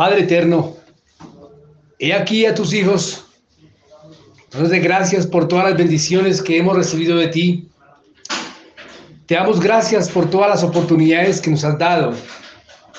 [0.00, 0.78] Padre eterno,
[1.98, 3.22] he aquí a tus hijos.
[4.58, 7.68] Nos de gracias por todas las bendiciones que hemos recibido de ti.
[9.26, 12.14] Te damos gracias por todas las oportunidades que nos has dado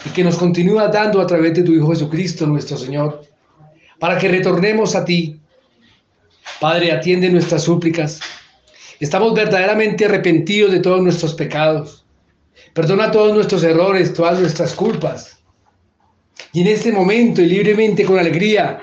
[0.05, 3.23] y que nos continúas dando a través de tu Hijo Jesucristo, nuestro Señor,
[3.97, 5.39] para que retornemos a ti.
[6.59, 8.20] Padre, atiende nuestras súplicas.
[8.99, 12.05] Estamos verdaderamente arrepentidos de todos nuestros pecados.
[12.75, 15.41] Perdona todos nuestros errores, todas nuestras culpas.
[16.53, 18.80] Y en este momento y libremente con alegría,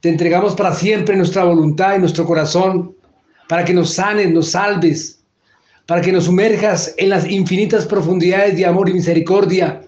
[0.00, 2.96] te entregamos para siempre nuestra voluntad y nuestro corazón,
[3.48, 5.22] para que nos sanes, nos salves,
[5.86, 9.82] para que nos sumerjas en las infinitas profundidades de amor y misericordia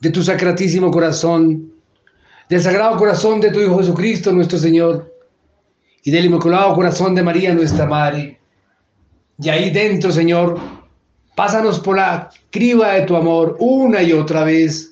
[0.00, 1.72] de tu sacratísimo corazón,
[2.48, 5.14] del sagrado corazón de tu Hijo Jesucristo, nuestro Señor,
[6.02, 8.40] y del inmaculado corazón de María, nuestra Madre.
[9.40, 10.58] Y ahí dentro, Señor,
[11.36, 14.87] pásanos por la criba de tu amor una y otra vez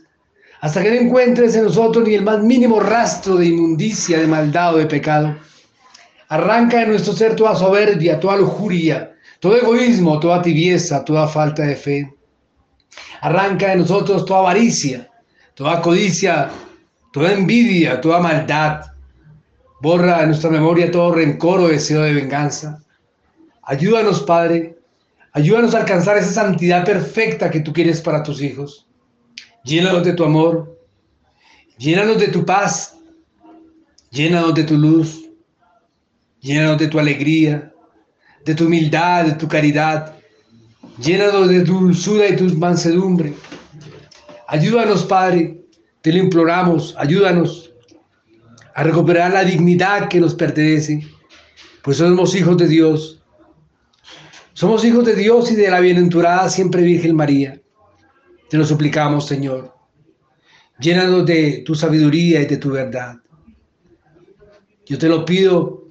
[0.67, 4.75] hasta que no encuentres en nosotros ni el más mínimo rastro de inmundicia, de maldad
[4.75, 5.36] o de pecado.
[6.28, 11.77] Arranca de nuestro ser toda soberbia, toda lujuria, todo egoísmo, toda tibieza, toda falta de
[11.77, 12.14] fe.
[13.20, 15.09] Arranca de nosotros toda avaricia,
[15.55, 16.50] toda codicia,
[17.12, 18.87] toda envidia, toda maldad.
[19.81, 22.83] Borra de nuestra memoria todo rencor o deseo de venganza.
[23.62, 24.77] Ayúdanos, Padre.
[25.31, 28.86] Ayúdanos a alcanzar esa santidad perfecta que tú quieres para tus hijos.
[29.67, 30.78] Llénanos de tu amor,
[31.77, 32.97] llénanos de tu paz,
[34.12, 35.28] llénanos de tu luz,
[36.41, 37.72] llénanos de tu alegría,
[38.44, 40.14] de tu humildad, de tu caridad,
[41.03, 43.34] llénanos de tu dulzura y tu mansedumbre.
[44.47, 45.61] Ayúdanos, Padre,
[46.00, 47.72] te lo imploramos, ayúdanos
[48.77, 51.05] a recuperar la dignidad que nos pertenece,
[51.83, 53.20] pues somos hijos de Dios.
[54.53, 57.61] Somos hijos de Dios y de la bienaventurada siempre Virgen María.
[58.48, 59.75] Te lo suplicamos, Señor.
[60.78, 63.16] Llénanos de tu sabiduría y de tu verdad.
[64.84, 65.88] Yo te lo pido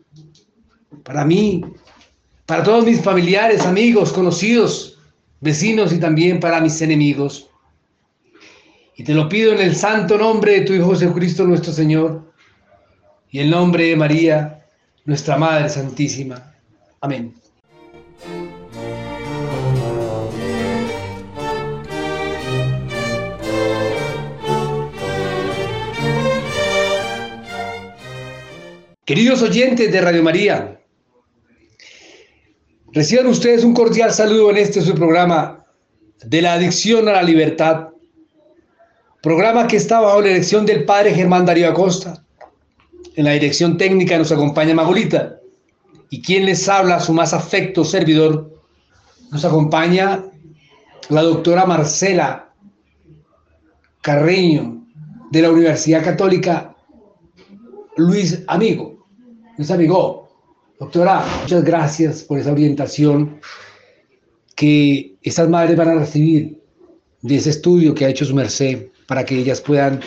[1.03, 1.62] para mí,
[2.46, 5.00] para todos mis familiares, amigos, conocidos,
[5.41, 7.50] vecinos y también para mis enemigos.
[8.96, 12.34] Y te lo pido en el santo nombre de tu Hijo Jesucristo nuestro Señor
[13.30, 14.66] y en nombre de María,
[15.03, 16.53] nuestra Madre Santísima.
[17.01, 17.34] Amén.
[29.06, 30.80] Queridos oyentes de Radio María,
[32.92, 35.64] reciban ustedes un cordial saludo en este su programa
[36.24, 37.90] de la adicción a la libertad,
[39.22, 42.26] programa que está bajo la dirección del padre Germán Darío Acosta.
[43.16, 45.38] En la dirección técnica nos acompaña Magolita
[46.10, 48.60] y quien les habla, su más afecto servidor,
[49.30, 50.26] nos acompaña
[51.10, 52.52] la doctora Marcela
[54.02, 54.84] Carreño
[55.30, 56.76] de la Universidad Católica
[57.98, 58.94] Luis Amigo.
[59.58, 60.28] Luis Amigo,
[60.80, 63.40] doctora, muchas gracias por esa orientación
[64.54, 66.62] que estas madres van a recibir
[67.22, 70.02] de ese estudio que ha hecho su merced para que ellas puedan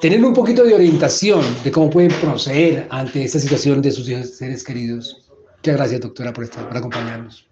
[0.00, 4.64] tener un poquito de orientación de cómo pueden proceder ante esta situación de sus seres
[4.64, 5.26] queridos.
[5.58, 7.46] Muchas gracias, doctora, por, estar, por acompañarnos.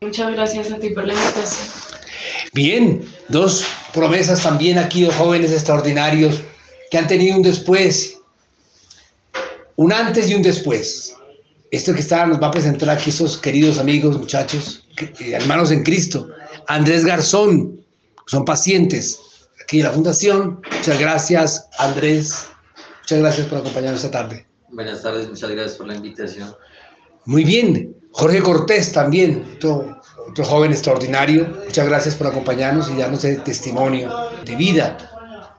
[0.00, 2.00] Muchas gracias a ti por la invitación.
[2.52, 3.64] Bien, dos
[3.94, 6.42] promesas también aquí, dos jóvenes extraordinarios
[6.90, 8.21] que han tenido un después
[9.82, 11.16] un antes y un después.
[11.72, 15.82] Esto que está nos va a presentar aquí esos queridos amigos, muchachos, eh, hermanos en
[15.82, 16.28] Cristo.
[16.68, 17.84] Andrés Garzón,
[18.26, 19.18] son pacientes
[19.60, 20.60] aquí en la Fundación.
[20.70, 22.46] Muchas gracias, Andrés.
[23.00, 24.46] Muchas gracias por acompañarnos esta tarde.
[24.70, 26.54] Buenas tardes, muchas gracias por la invitación.
[27.24, 27.96] Muy bien.
[28.12, 31.48] Jorge Cortés también, otro, otro joven extraordinario.
[31.64, 34.12] Muchas gracias por acompañarnos y darnos el testimonio
[34.44, 34.98] de vida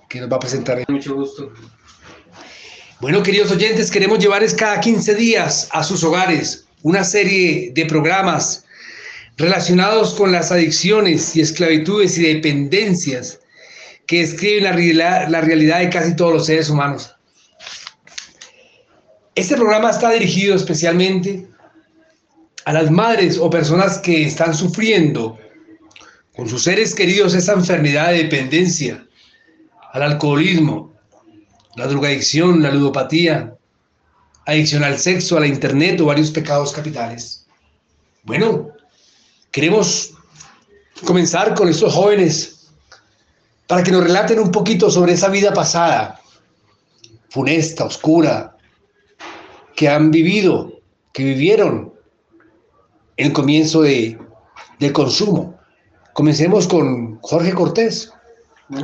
[0.08, 0.84] que nos va a presentar.
[0.88, 1.52] Mucho gusto.
[3.04, 8.64] Bueno, queridos oyentes, queremos llevarles cada 15 días a sus hogares una serie de programas
[9.36, 13.42] relacionados con las adicciones y esclavitudes y dependencias
[14.08, 17.14] que describen la realidad, la realidad de casi todos los seres humanos.
[19.36, 21.46] Este programa está dirigido especialmente
[22.64, 25.38] a las madres o personas que están sufriendo
[26.38, 29.06] con sus seres queridos esa enfermedad de dependencia,
[29.92, 30.93] al alcoholismo,
[31.76, 33.56] la drogadicción, la ludopatía,
[34.46, 37.46] adicción al sexo, a la internet o varios pecados capitales.
[38.24, 38.70] Bueno,
[39.52, 40.14] queremos
[41.06, 42.70] comenzar con estos jóvenes
[43.68, 46.20] para que nos relaten un poquito sobre esa vida pasada,
[47.30, 48.56] funesta, oscura,
[49.76, 50.72] que han vivido,
[51.12, 51.94] que vivieron
[53.18, 54.20] en el comienzo de,
[54.92, 55.58] consumo.
[56.14, 58.12] Comencemos con Jorge Cortés.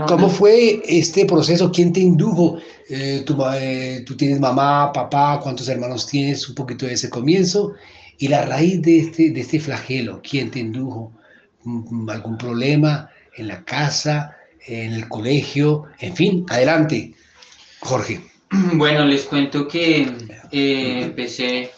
[0.08, 1.72] ¿Cómo fue este proceso?
[1.72, 2.60] ¿Quién te indujo?
[2.90, 5.40] Eh, tu, eh, ¿Tú tienes mamá, papá?
[5.42, 6.48] ¿Cuántos hermanos tienes?
[6.50, 7.74] Un poquito de ese comienzo.
[8.18, 11.14] Y la raíz de este, de este flagelo, ¿quién te indujo?
[12.10, 14.36] ¿Algún problema en la casa,
[14.68, 15.86] en el colegio?
[16.00, 17.14] En fin, adelante,
[17.80, 18.22] Jorge.
[18.74, 20.12] Bueno, les cuento que
[20.52, 21.72] eh, empecé,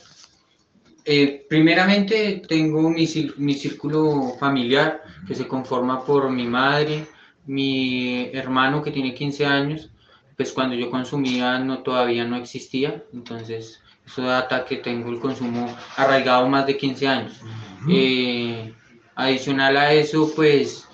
[1.04, 3.06] eh, primeramente tengo mi,
[3.38, 7.06] mi, círculo familiar que se conforma por mi madre,
[7.46, 9.90] mi hermano que tiene 15 años,
[10.38, 15.76] pues cuando yo consumía no, todavía no existía, entonces eso data que tengo el consumo
[15.96, 17.42] arraigado más de 15 años.
[17.90, 18.74] Eh,
[19.16, 20.88] adicional a eso, pues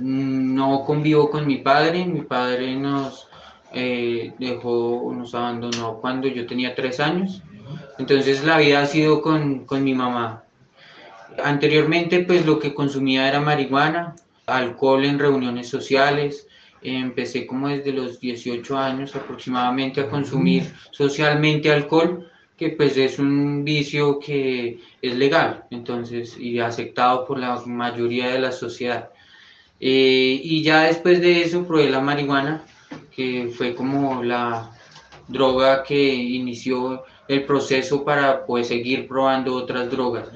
[0.00, 3.28] no convivo con mi padre, mi padre nos
[3.72, 7.42] eh, dejó, nos abandonó cuando yo tenía tres años.
[7.98, 10.44] Entonces la vida ha sido con, con mi mamá.
[11.44, 14.16] Anteriormente pues lo que consumía era marihuana,
[14.48, 16.46] alcohol en reuniones sociales.
[16.82, 23.64] Empecé como desde los 18 años aproximadamente a consumir socialmente alcohol, que pues es un
[23.64, 29.10] vicio que es legal, entonces, y aceptado por la mayoría de la sociedad.
[29.80, 32.64] Eh, y ya después de eso probé la marihuana,
[33.14, 34.72] que fue como la
[35.28, 40.28] droga que inició el proceso para pues, seguir probando otras drogas.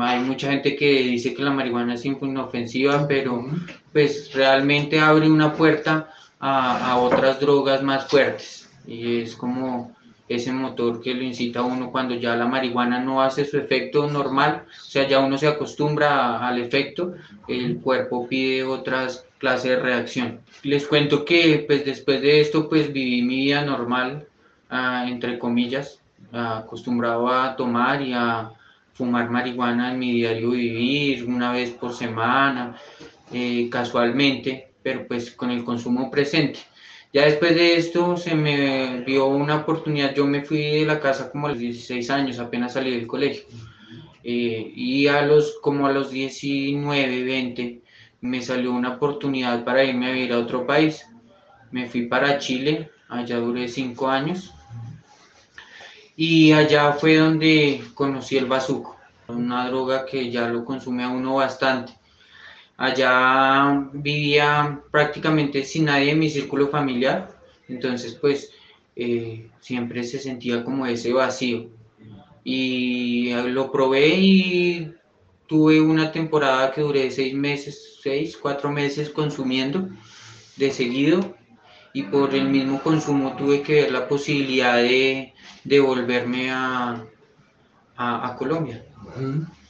[0.00, 3.44] Hay mucha gente que dice que la marihuana es inofensiva, pero
[3.92, 9.94] pues realmente abre una puerta a, a, otras drogas más fuertes y es como
[10.28, 14.08] ese motor que lo incita a uno cuando ya la marihuana no hace su efecto
[14.08, 17.14] normal, o sea, ya uno se acostumbra al efecto,
[17.48, 20.40] el cuerpo pide otras clase de reacción.
[20.62, 24.26] Les cuento que pues después de esto pues viví mi vida normal,
[24.70, 26.01] ah, entre comillas,
[26.32, 28.50] acostumbrado a tomar y a
[28.94, 32.76] fumar marihuana en mi diario vivir, una vez por semana,
[33.32, 36.60] eh, casualmente, pero pues con el consumo presente.
[37.12, 41.30] Ya después de esto se me dio una oportunidad, yo me fui de la casa
[41.30, 43.44] como a los 16 años, apenas salí del colegio.
[44.24, 47.82] Eh, y a los, como a los 19, 20,
[48.22, 51.04] me salió una oportunidad para irme a vivir a otro país.
[51.70, 54.54] Me fui para Chile, allá duré cinco años.
[56.16, 58.98] Y allá fue donde conocí el bazuco,
[59.28, 61.92] una droga que ya lo consume a uno bastante.
[62.76, 67.30] Allá vivía prácticamente sin nadie en mi círculo familiar,
[67.68, 68.50] entonces pues
[68.96, 71.68] eh, siempre se sentía como ese vacío.
[72.44, 74.94] Y lo probé y
[75.46, 79.88] tuve una temporada que duré seis meses, seis, cuatro meses consumiendo
[80.56, 81.36] de seguido
[81.92, 85.34] y por el mismo consumo tuve que ver la posibilidad de,
[85.64, 87.04] de volverme a,
[87.96, 88.84] a, Colombia.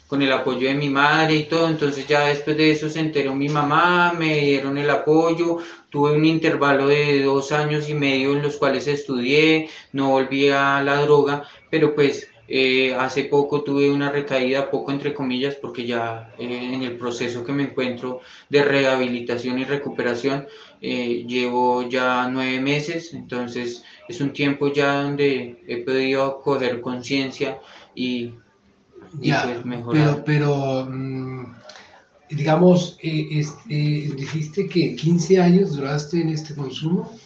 [0.06, 3.34] Con el apoyo de mi madre y todo, entonces ya después de eso se enteró
[3.34, 5.58] mi mamá, me dieron el apoyo,
[5.88, 10.82] tuve un intervalo de dos años y medio en los cuales estudié, no volví a
[10.82, 16.34] la droga, pero pues eh, hace poco tuve una recaída, poco entre comillas, porque ya
[16.38, 18.20] eh, en el proceso que me encuentro
[18.50, 20.46] de rehabilitación y recuperación
[20.82, 27.58] eh, llevo ya nueve meses, entonces es un tiempo ya donde he podido coger conciencia
[27.94, 28.34] y,
[29.18, 30.22] ya, pues mejorar.
[30.22, 31.54] Pero, pero mm,
[32.28, 37.18] digamos, este, dijiste que 15 años duraste en este consumo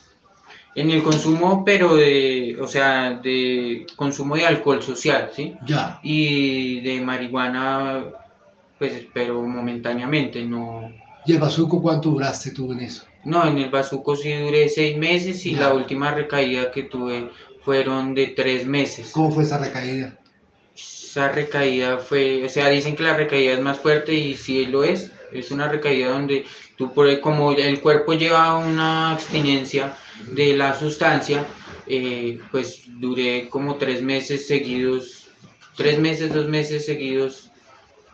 [0.77, 5.55] en el consumo, pero de, o sea, de consumo de alcohol social, ¿sí?
[5.67, 5.99] Ya.
[6.03, 8.05] Y de marihuana,
[8.79, 10.93] pues, pero momentáneamente, no.
[11.25, 13.05] ¿Y el bazuco cuánto duraste tú en eso?
[13.25, 17.31] No, en el bazuco sí duré seis meses y la última recaída que tuve
[17.65, 19.11] fueron de tres meses.
[19.13, 20.19] ¿Cómo fue esa recaída?
[20.77, 24.85] Esa recaída fue, o sea, dicen que la recaída es más fuerte y sí lo
[24.85, 25.11] es.
[25.33, 26.45] Es una recaída donde
[26.77, 29.97] tú, por, como el cuerpo lleva una abstinencia,
[30.33, 31.47] de la sustancia,
[31.87, 35.29] eh, pues duré como tres meses seguidos,
[35.77, 37.51] tres meses, dos meses seguidos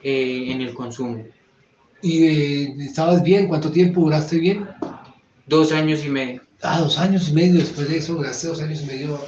[0.03, 1.25] eh, en el consumo.
[2.03, 3.49] ¿Y eh, estabas bien?
[3.49, 4.69] ¿Cuánto tiempo duraste bien?
[5.47, 6.43] Dos años y medio.
[6.63, 9.21] Ah, dos años y medio, después de eso duraste dos años y medio.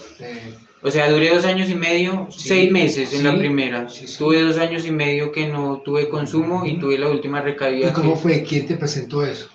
[0.86, 3.86] O sea, duré dos años y medio, seis meses en la primera.
[4.18, 7.88] tuve dos años y medio que no tuve consumo y tuve la última recaída.
[7.88, 8.42] ¿Y cómo fue?
[8.42, 9.48] ¿Quién te presentó eso?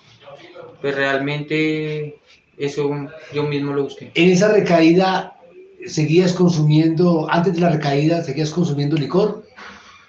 [0.82, 2.18] Pues realmente
[2.58, 2.90] eso
[3.32, 4.12] yo mismo lo busqué.
[4.16, 5.36] En esa recaída,
[5.86, 9.46] ¿seguías consumiendo, antes de la recaída, seguías consumiendo licor?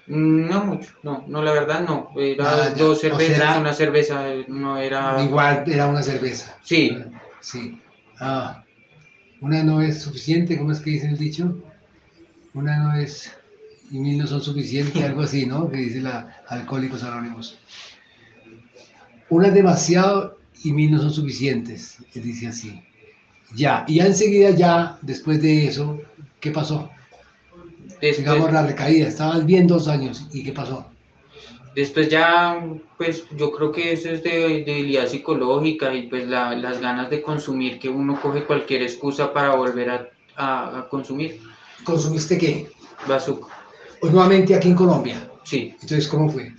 [0.07, 2.09] Mm, no mucho, no, no, la verdad no.
[2.17, 5.23] Era ah, dos cervezas, una cerveza, no era.
[5.23, 6.57] Igual era una cerveza.
[6.63, 6.97] Sí.
[7.41, 7.79] Sí.
[8.19, 8.63] Ah,
[9.41, 11.61] una no es suficiente, ¿cómo es que dice el dicho?
[12.53, 13.31] Una no es
[13.89, 15.69] y mil no son suficientes, algo así, ¿no?
[15.69, 17.59] Que dice la Alcohólicos Anónimos.
[19.29, 22.81] Una es demasiado y mil no son suficientes, él dice así.
[23.55, 25.99] Ya, y ya enseguida ya, después de eso,
[26.39, 26.89] ¿qué pasó?
[27.99, 30.90] Después, Digamos la recaída, estabas bien dos años, ¿y qué pasó?
[31.75, 32.63] Después ya,
[32.97, 37.21] pues yo creo que eso es de debilidad psicológica y pues la- las ganas de
[37.21, 41.39] consumir, que uno coge cualquier excusa para volver a, a- a consumir.
[41.83, 42.69] ¿Consumiste qué?
[43.07, 43.47] Bazooka.
[43.99, 45.29] Pues nuevamente aquí en Colombia.
[45.43, 46.51] Sí, Entonces, ¿cómo fue?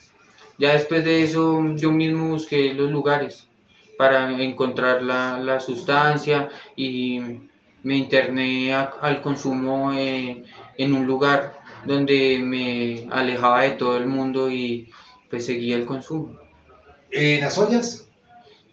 [0.59, 3.49] ya después de eso yo mismo busqué los lugares
[3.97, 7.21] para encontrar la, la sustancia y
[7.83, 10.45] me interné a- al consumo eh,
[10.79, 14.91] en un lugar donde me alejaba de todo el mundo y
[15.31, 16.39] pues seguía el consumo.
[17.11, 18.09] ¿En las ollas?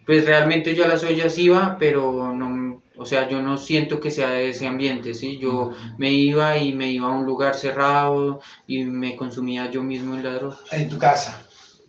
[0.06, 4.10] Pues realmente yo a las ollas iba, pero no, o sea, yo no siento que
[4.10, 5.38] sea de ese ambiente, ¿sí?
[5.38, 10.14] Yo me iba y me iba a un lugar cerrado y me consumía yo mismo
[10.14, 10.58] en la droga.
[10.72, 11.46] En tu casa.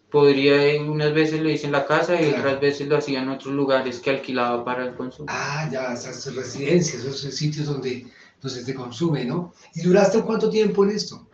[0.10, 2.40] Podría, eh, unas veces lo hice en la casa y Claro.
[2.40, 5.28] otras veces lo hacía en otros lugares que alquilaba para el consumo.
[5.30, 8.06] Ah, ya, esas residencias, esos sitios donde,
[8.42, 9.54] donde se consume, ¿no?
[9.76, 11.28] ¿Y duraste cuánto tiempo en esto?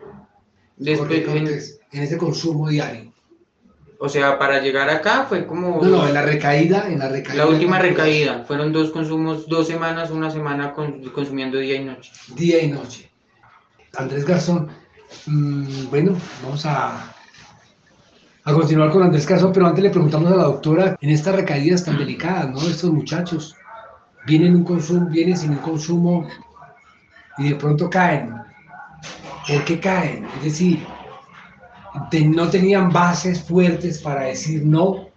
[0.75, 1.47] Después, en-
[1.91, 3.11] en ese consumo diario.
[3.99, 7.43] o sea, para llegar acá fue como No, no, en la recaída, en la recaída.
[7.45, 8.43] la última ¿cuánto recaída.
[8.45, 12.11] Fueron dos consumos, dos semanas, una semana con- consumiendo día y noche.
[12.35, 13.09] Día y noche.
[13.97, 14.67] Andrés Garzón,
[15.25, 17.11] mm, bueno, vamos a,
[18.43, 21.83] a continuar con Andrés Garzón, pero antes le preguntamos a la doctora, en estas recaídas
[21.83, 22.61] tan delicadas, ¿no?
[22.61, 23.55] Estos muchachos
[24.27, 26.27] vienen un consumo, vienen sin un consumo
[27.37, 28.33] y de pronto caen.
[29.47, 30.25] ¿Por qué caen?
[30.37, 30.85] Es decir,
[32.25, 35.07] no tenían bases fuertes para decir no,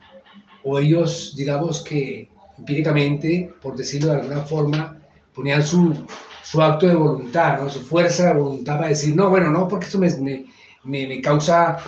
[0.65, 4.99] o ellos, digamos que empíricamente, por decirlo de alguna forma,
[5.35, 5.95] ponían su,
[6.43, 7.71] su acto de voluntad, ¿no?
[7.71, 10.47] su fuerza de voluntad para decir, no, bueno, no, porque esto me, me,
[10.85, 11.79] me- causa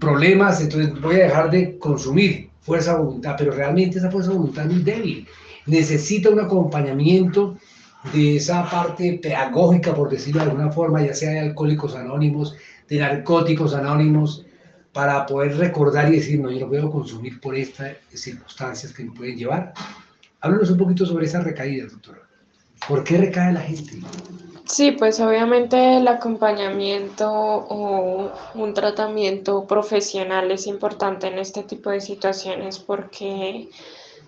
[0.00, 4.70] problemas, entonces voy a dejar de consumir fuerza voluntad, pero realmente esa fuerza de voluntad
[4.70, 5.28] es débil.
[5.66, 7.58] Necesita un acompañamiento
[8.12, 12.56] de esa parte pedagógica, por decirlo de alguna forma, ya sea de alcohólicos anónimos,
[12.88, 14.44] de narcóticos anónimos,
[14.92, 19.12] para poder recordar y decir, no, yo no puedo consumir por estas circunstancias que me
[19.12, 19.74] pueden llevar.
[20.40, 22.20] Háblanos un poquito sobre esas recaídas, doctora.
[22.88, 24.00] ¿Por qué recae la gente?
[24.64, 32.00] Sí, pues obviamente el acompañamiento o un tratamiento profesional es importante en este tipo de
[32.00, 33.68] situaciones porque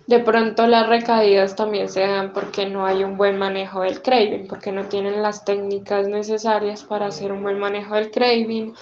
[0.09, 4.47] de pronto las recaídas también se dan porque no hay un buen manejo del craving,
[4.47, 8.73] porque no tienen las técnicas necesarias para hacer un buen manejo del craving,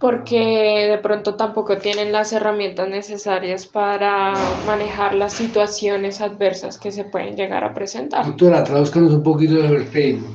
[0.00, 4.32] porque de pronto tampoco tienen las herramientas necesarias para
[4.66, 8.24] manejar las situaciones adversas que se pueden llegar a presentar.
[8.24, 10.34] Doctora, traduzcanos un poquito sobre el Facebook.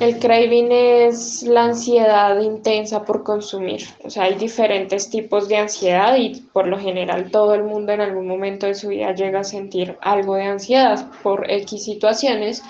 [0.00, 3.82] El craving es la ansiedad intensa por consumir.
[4.02, 8.00] O sea, hay diferentes tipos de ansiedad y por lo general todo el mundo en
[8.00, 12.64] algún momento de su vida llega a sentir algo de ansiedad por X situaciones,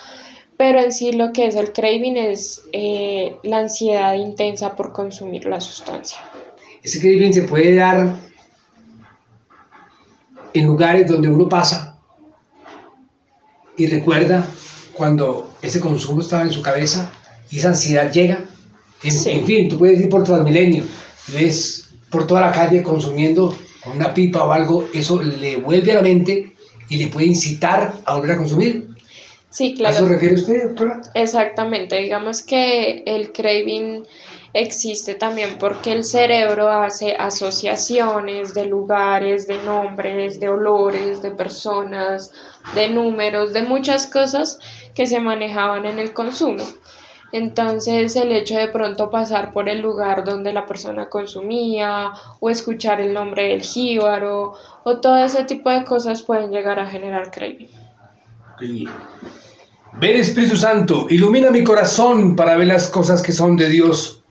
[0.56, 5.46] pero en sí lo que es el craving es eh, la ansiedad intensa por consumir
[5.46, 6.18] la sustancia.
[6.82, 8.16] Ese craving se puede dar
[10.54, 11.96] en lugares donde uno pasa
[13.76, 14.46] y recuerda
[14.92, 17.10] cuando ese consumo estaba en su cabeza
[17.50, 18.44] y esa ansiedad llega.
[19.02, 19.30] En, Sí.
[19.30, 20.84] en fin, tú puedes ir por Transmilenio,
[21.28, 25.96] ves por toda la calle consumiendo con una pipa o algo, eso le vuelve a
[25.96, 26.54] la mente
[26.88, 28.88] y le puede incitar a volver a consumir.
[29.50, 29.96] Sí, ¿A claro.
[29.96, 31.00] eso refiere usted, doctora?
[31.14, 34.04] Exactamente, digamos que el craving
[34.54, 42.32] existe también porque el cerebro hace asociaciones de lugares, de nombres, de olores, de personas,
[42.74, 44.58] de números, de muchas cosas
[44.94, 46.64] que se manejaban en el consumo.
[47.32, 53.00] Entonces el hecho de pronto pasar por el lugar donde la persona consumía o escuchar
[53.00, 54.52] el nombre del jíbaro
[54.84, 57.70] o todo ese tipo de cosas pueden llegar a generar craving.
[59.94, 64.21] Ven Espíritu Santo, ilumina mi corazón para ver las cosas que son de Dios.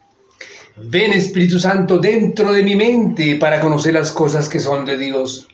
[0.78, 5.48] Ven Espíritu Santo dentro de mi mente para conocer las cosas que son de Dios.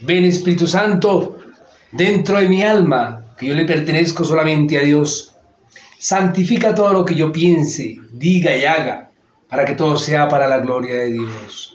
[0.00, 1.38] Ven Espíritu Santo
[1.92, 5.34] dentro de mi alma, que yo le pertenezco solamente a Dios.
[5.98, 9.10] Santifica todo lo que yo piense, diga y haga,
[9.48, 11.74] para que todo sea para la gloria de Dios.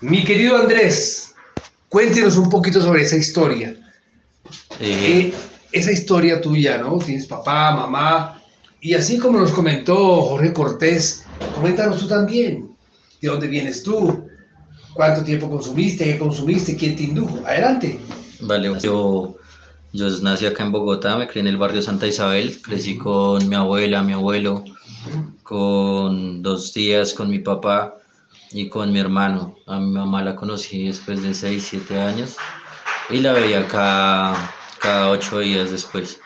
[0.00, 1.34] Mi querido Andrés,
[1.88, 3.74] cuéntenos un poquito sobre esa historia.
[4.78, 5.34] Eh, Eh,
[5.72, 6.98] esa historia tuya, ¿no?
[6.98, 8.39] Tienes papá, mamá,
[8.80, 12.70] y así como nos comentó Jorge Cortés, coméntanos tú también.
[13.20, 14.26] ¿De dónde vienes tú?
[14.94, 16.04] ¿Cuánto tiempo consumiste?
[16.04, 16.76] ¿Qué consumiste?
[16.76, 17.40] ¿Quién te indujo?
[17.46, 18.00] Adelante.
[18.40, 19.36] vale, yo,
[19.92, 23.54] yo nací acá en Bogotá, me crié en el barrio Santa Isabel, crecí con mi
[23.54, 24.64] abuela, mi abuelo,
[25.42, 27.96] con dos tías, con mi papá.
[28.52, 29.54] y con mi hermano.
[29.66, 32.36] A mi mamá la conocí después de 6, 7 años
[33.08, 36.18] y la veía cada, cada 8 días después.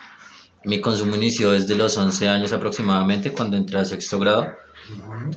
[0.65, 4.47] Mi consumo inició desde los 11 años aproximadamente, cuando entré a sexto grado.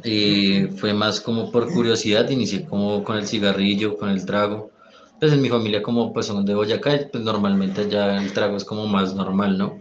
[0.04, 4.70] Y fue más como por curiosidad, inicié como con el cigarrillo, con el trago.
[5.20, 8.64] Pues en mi familia como pues son de Boyacá, pues normalmente ya el trago es
[8.64, 9.80] como más normal, ¿no?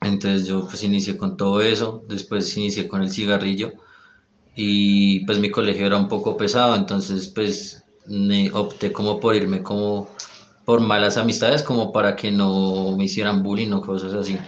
[0.00, 3.72] Entonces yo pues inicié con todo eso, después inicié con el cigarrillo
[4.56, 7.84] y pues mi colegio era un poco pesado, entonces pues
[8.52, 10.08] opté como por irme como
[10.64, 14.38] por malas amistades, como para que no me hicieran bullying o cosas así.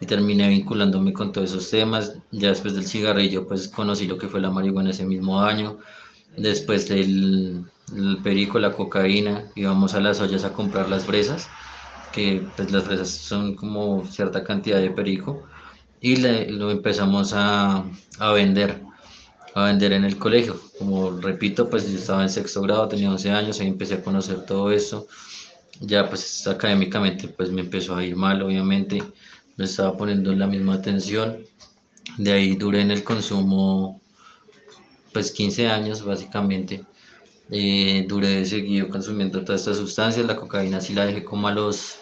[0.00, 2.16] Y terminé vinculándome con todos esos temas.
[2.30, 5.78] Ya después del cigarrillo, pues conocí lo que fue la marihuana ese mismo año.
[6.36, 7.64] Después del
[7.94, 11.48] el perico, la cocaína, íbamos a las ollas a comprar las fresas,
[12.12, 15.42] que pues las fresas son como cierta cantidad de perico,
[16.00, 17.84] y lo empezamos a,
[18.18, 18.82] a vender
[19.54, 20.60] a vender en el colegio.
[20.78, 24.44] Como repito, pues yo estaba en sexto grado, tenía 11 años, ahí empecé a conocer
[24.44, 25.06] todo eso.
[25.80, 29.02] Ya pues académicamente pues me empezó a ir mal, obviamente,
[29.56, 31.38] no estaba poniendo la misma atención.
[32.18, 34.00] De ahí duré en el consumo
[35.12, 36.84] pues 15 años básicamente.
[37.50, 41.96] Eh, duré seguido consumiendo todas estas sustancias, la cocaína sí la dejé como a los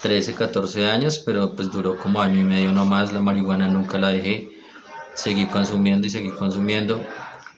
[0.00, 4.08] 13, 14 años, pero pues duró como año y medio nomás, la marihuana nunca la
[4.08, 4.52] dejé
[5.14, 7.04] seguí consumiendo y seguí consumiendo.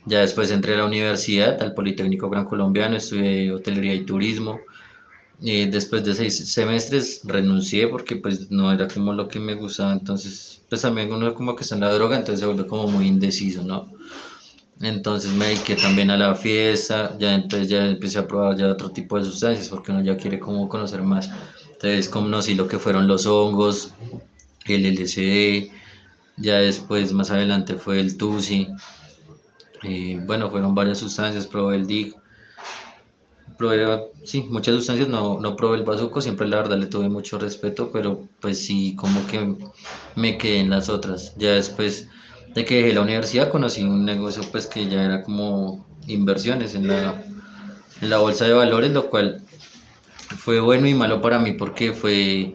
[0.07, 4.61] Ya después entré a la universidad, al Politécnico Gran Colombiano, estudié hotelería y turismo.
[5.47, 9.93] Y después de seis semestres renuncié porque pues no era como lo que me gustaba,
[9.93, 13.07] entonces pues también uno como que está en la droga, entonces se vuelve como muy
[13.07, 13.93] indeciso, ¿no?
[14.81, 18.91] Entonces me dediqué también a la fiesta, ya entonces ya empecé a probar ya otro
[18.91, 21.29] tipo de sustancias porque uno ya quiere como conocer más.
[21.73, 23.93] Entonces conocí lo que fueron los hongos,
[24.65, 25.71] el LSD,
[26.39, 28.69] ya después, más adelante, fue el Tusi.
[29.83, 32.15] Eh, bueno, fueron varias sustancias, probé el DIG.
[33.57, 37.39] Probé, sí, muchas sustancias, no, no probé el bazuco, siempre la verdad le tuve mucho
[37.39, 39.57] respeto, pero pues sí, como que
[40.17, 41.33] me quedé en las otras.
[41.37, 42.09] Ya después
[42.55, 46.89] de que dejé la universidad conocí un negocio pues que ya era como inversiones en
[46.89, 47.23] la,
[48.01, 49.45] en la bolsa de valores, lo cual
[50.39, 52.55] fue bueno y malo para mí porque fue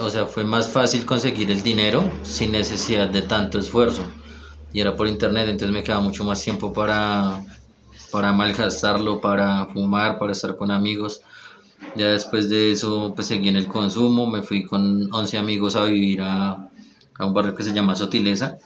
[0.00, 4.10] o sea, fue más fácil conseguir el dinero sin necesidad de tanto esfuerzo.
[4.72, 7.44] Y era por internet, entonces me quedaba mucho más tiempo para,
[8.10, 11.22] para malgastarlo, para fumar, para estar con amigos.
[11.96, 15.84] Ya después de eso, pues seguí en el consumo, me fui con 11 amigos a
[15.84, 16.70] vivir a,
[17.18, 18.58] a un barrio que se llama Sotileza.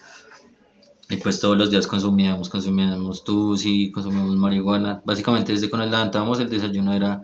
[1.11, 5.03] Y pues todos los días consumíamos, consumíamos tusi, consumíamos marihuana.
[5.05, 7.23] Básicamente desde cuando nos levantábamos el desayuno era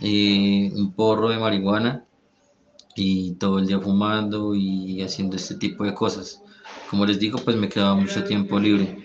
[0.00, 2.04] eh, un porro de marihuana
[2.94, 6.42] y todo el día fumando y haciendo este tipo de cosas.
[6.90, 9.04] Como les digo, pues me quedaba mucho tiempo libre.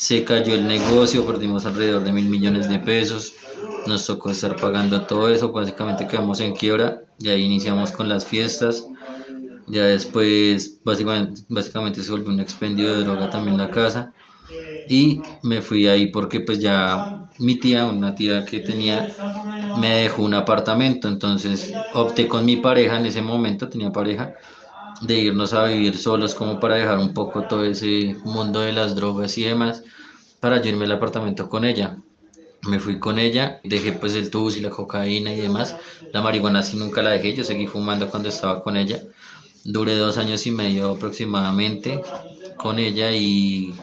[0.00, 3.34] Se cayó el negocio, perdimos alrededor de mil millones de pesos,
[3.86, 8.24] nos tocó estar pagando todo eso, básicamente quedamos en quiebra, y ahí iniciamos con las
[8.24, 8.86] fiestas,
[9.66, 14.14] ya después básicamente, básicamente se volvió un expendio de droga también la casa,
[14.88, 19.14] y me fui ahí porque pues ya mi tía, una tía que tenía,
[19.76, 24.34] me dejó un apartamento, entonces opté con mi pareja, en ese momento tenía pareja,
[25.00, 28.94] de irnos a vivir solos como para dejar un poco todo ese mundo de las
[28.94, 29.82] drogas y demás,
[30.40, 31.98] para yo irme al apartamento con ella.
[32.68, 35.76] Me fui con ella, dejé pues el tubus y la cocaína y demás,
[36.12, 39.00] la marihuana sí nunca la dejé, yo seguí fumando cuando estaba con ella,
[39.64, 42.02] duré dos años y medio aproximadamente
[42.58, 43.74] con ella y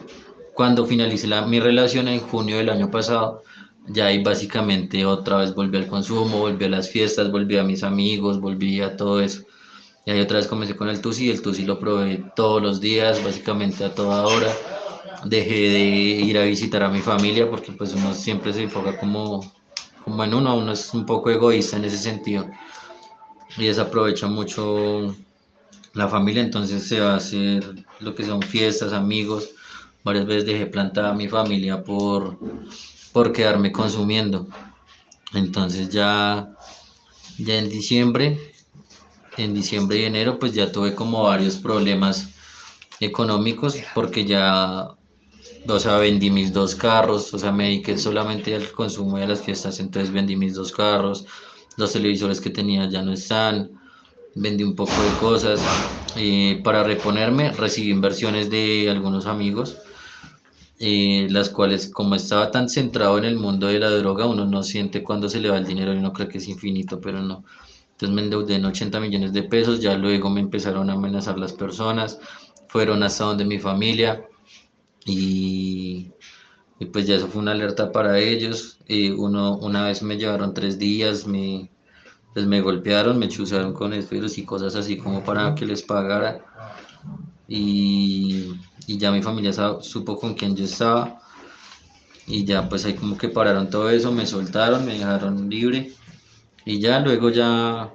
[0.54, 3.42] cuando finalicé la, mi relación en junio del año pasado,
[3.88, 7.82] ya ahí básicamente otra vez volví al consumo, volví a las fiestas, volví a mis
[7.82, 9.42] amigos, volví a todo eso.
[10.08, 13.22] Y ahí otra vez comencé con el Tusi, el Tusi lo probé todos los días,
[13.22, 14.50] básicamente a toda hora.
[15.26, 19.52] Dejé de ir a visitar a mi familia porque pues uno siempre se enfoca como,
[20.06, 22.48] como en uno, uno es un poco egoísta en ese sentido.
[23.58, 25.14] Y desaprovecha mucho
[25.92, 29.50] la familia, entonces se va a hacer lo que son fiestas, amigos,
[30.04, 32.38] Varias veces dejé plantada a mi familia por,
[33.12, 34.48] por quedarme consumiendo.
[35.34, 36.48] Entonces ya,
[37.36, 38.54] ya en diciembre,
[39.38, 42.28] en diciembre y enero, pues ya tuve como varios problemas
[43.00, 44.88] económicos porque ya,
[45.68, 49.28] o sea, vendí mis dos carros, o sea, me dediqué solamente al consumo y a
[49.28, 51.26] las fiestas, entonces vendí mis dos carros,
[51.76, 53.70] los televisores que tenía ya no están,
[54.34, 55.60] vendí un poco de cosas.
[56.16, 59.78] y para reponerme recibí inversiones de algunos amigos
[60.78, 64.62] eh, las cuales como estaba tan centrado en el mundo de la droga, uno no
[64.62, 67.44] siente cuando se le va el dinero y uno cree que es infinito, pero no.
[67.98, 71.52] Entonces me endeudé en 80 millones de pesos, ya luego me empezaron a amenazar las
[71.52, 72.20] personas,
[72.68, 74.24] fueron hasta donde mi familia
[75.04, 78.78] y pues ya eso fue una alerta para ellos.
[78.86, 81.70] Y uno, una vez me llevaron tres días, me,
[82.34, 86.44] pues me golpearon, me chuzaron con esferos y cosas así como para que les pagara.
[87.48, 88.54] Y
[88.86, 91.18] ya mi familia supo con quién yo estaba.
[92.28, 95.92] Y ya pues ahí como que pararon todo eso, me soltaron, me dejaron libre.
[96.68, 97.92] Y ya luego ya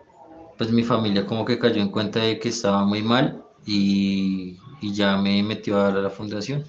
[0.57, 4.93] pues mi familia como que cayó en cuenta de que estaba muy mal y, y
[4.93, 6.65] ya me metió a la fundación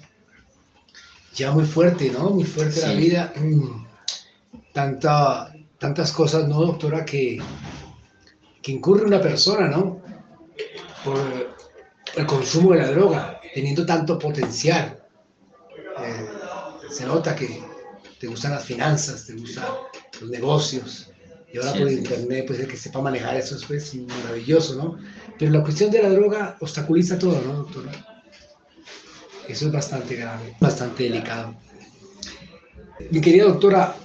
[1.35, 2.29] ya muy fuerte, ¿no?
[2.29, 3.33] Muy fuerte la vida.
[3.35, 3.85] Mm.
[4.73, 7.05] Tanta, tantas cosas, ¿no, doctora?
[7.05, 7.41] Que,
[8.61, 10.01] que incurre una persona, ¿no?
[11.03, 11.19] Por
[12.15, 14.97] el consumo de la droga, teniendo tanto potencial.
[15.99, 16.27] Eh,
[16.89, 17.61] se nota que
[18.19, 19.65] te gustan las finanzas, te gustan
[20.21, 21.11] los negocios.
[21.55, 24.97] Y ahora por internet, pues el que sepa manejar eso es pues, maravilloso, ¿no?
[25.39, 27.93] Pero la cuestión de la droga obstaculiza todo, ¿no, doctora?
[29.47, 31.55] Eso es bastante grave, bastante delicado.
[33.09, 33.95] Mi querida doctora,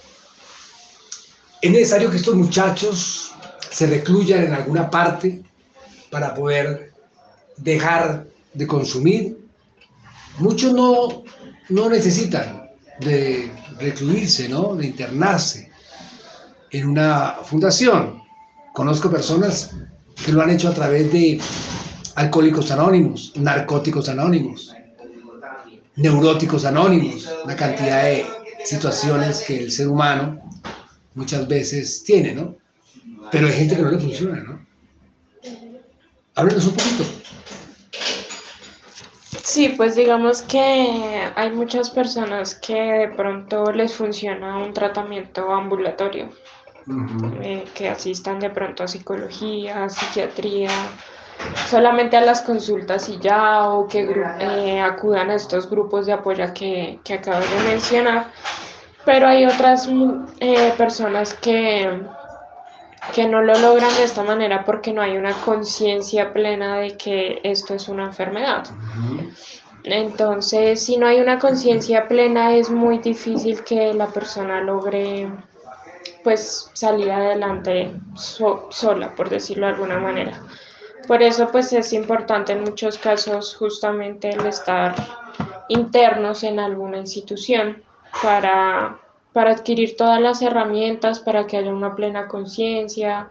[1.60, 3.32] es necesario que estos muchachos
[3.68, 5.42] se recluyan en alguna parte
[6.08, 6.92] para poder
[7.56, 9.38] dejar de consumir.
[10.38, 11.24] Muchos no,
[11.68, 14.76] no necesitan de recluirse, ¿no?
[14.76, 15.69] de internarse
[16.72, 18.22] en una fundación.
[18.72, 19.74] Conozco personas
[20.24, 21.40] que lo han hecho a través de
[22.14, 24.74] alcohólicos anónimos, narcóticos anónimos,
[25.96, 28.26] neuróticos anónimos, una cantidad de
[28.64, 30.40] situaciones que el ser humano
[31.14, 32.56] muchas veces tiene, ¿no?
[33.30, 34.66] Pero hay gente que no le funciona, ¿no?
[36.34, 37.04] Háblenos un poquito.
[39.42, 46.30] Sí, pues digamos que hay muchas personas que de pronto les funciona un tratamiento ambulatorio,
[47.42, 50.70] eh, que asistan de pronto a psicología, psiquiatría,
[51.68, 54.08] solamente a las consultas y ya, o que
[54.40, 58.30] eh, acudan a estos grupos de apoyo que, que acabo de mencionar.
[59.04, 59.88] Pero hay otras
[60.40, 62.02] eh, personas que,
[63.14, 67.40] que no lo logran de esta manera porque no hay una conciencia plena de que
[67.42, 68.64] esto es una enfermedad.
[69.84, 75.30] Entonces, si no hay una conciencia plena, es muy difícil que la persona logre
[76.22, 80.42] pues salir adelante sola, por decirlo de alguna manera.
[81.06, 84.94] Por eso pues es importante en muchos casos justamente el estar
[85.68, 87.82] internos en alguna institución
[88.22, 88.98] para,
[89.32, 93.28] para adquirir todas las herramientas, para que haya una plena conciencia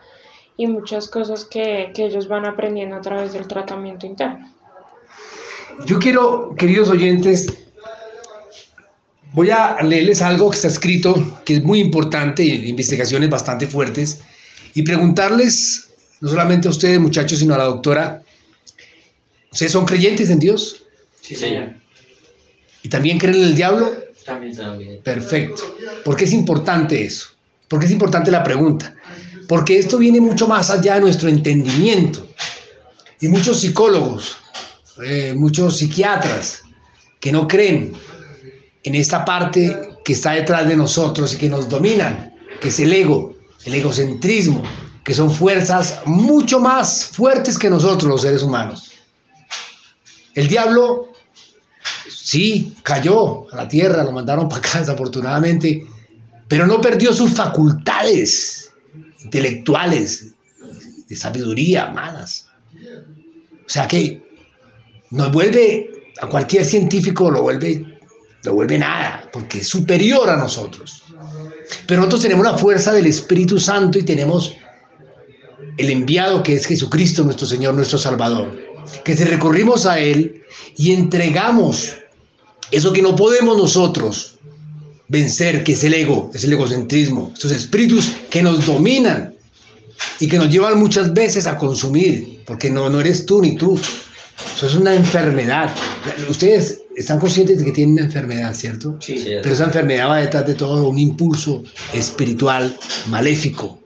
[0.57, 4.51] y muchas cosas que, que ellos van aprendiendo a través del tratamiento interno.
[5.85, 7.68] Yo quiero, queridos oyentes,
[9.33, 14.21] voy a leerles algo que está escrito, que es muy importante, investigaciones bastante fuertes,
[14.73, 15.89] y preguntarles
[16.21, 18.21] no solamente a ustedes, muchachos, sino a la doctora.
[19.51, 20.83] ¿Ustedes son creyentes en Dios?
[21.21, 21.73] Sí, señor.
[22.83, 23.93] ¿Y también creen en el diablo?
[24.25, 25.01] También, también.
[25.01, 25.75] Perfecto.
[26.03, 27.29] ¿Por qué es importante eso?
[27.67, 28.95] ¿Por qué es importante la pregunta?
[29.47, 32.27] Porque esto viene mucho más allá de nuestro entendimiento.
[33.21, 34.37] Y muchos psicólogos,
[35.03, 36.61] eh, muchos psiquiatras
[37.19, 37.93] que no creen
[38.83, 42.93] en esta parte que está detrás de nosotros y que nos dominan, que es el
[42.93, 44.63] ego, el egocentrismo,
[45.03, 48.91] que son fuerzas mucho más fuertes que nosotros los seres humanos.
[50.35, 51.11] El diablo,
[52.09, 55.85] sí, cayó a la tierra, lo mandaron para acá desafortunadamente,
[56.47, 58.71] pero no perdió sus facultades
[59.23, 60.33] intelectuales,
[61.07, 62.47] de sabiduría, malas.
[63.65, 64.23] O sea que
[65.09, 65.89] nos vuelve,
[66.21, 67.88] a cualquier científico lo vuelve,
[68.43, 71.03] lo vuelve nada, porque es superior a nosotros.
[71.85, 74.55] Pero nosotros tenemos la fuerza del Espíritu Santo y tenemos
[75.77, 78.57] el enviado que es Jesucristo nuestro Señor, nuestro Salvador.
[79.03, 80.43] Que si recurrimos a Él
[80.77, 81.95] y entregamos
[82.71, 84.35] eso que no podemos nosotros
[85.07, 89.35] vencer, que es el ego, es el egocentrismo, estos espíritus que nos dominan
[90.19, 93.79] y que nos llevan muchas veces a consumir, porque no, no eres tú ni tú.
[94.55, 95.73] Eso es una enfermedad.
[96.29, 98.97] Ustedes están conscientes de que tienen una enfermedad, ¿cierto?
[98.99, 99.23] Sí.
[99.25, 103.79] Pero esa enfermedad va detrás de todo un impulso espiritual maléfico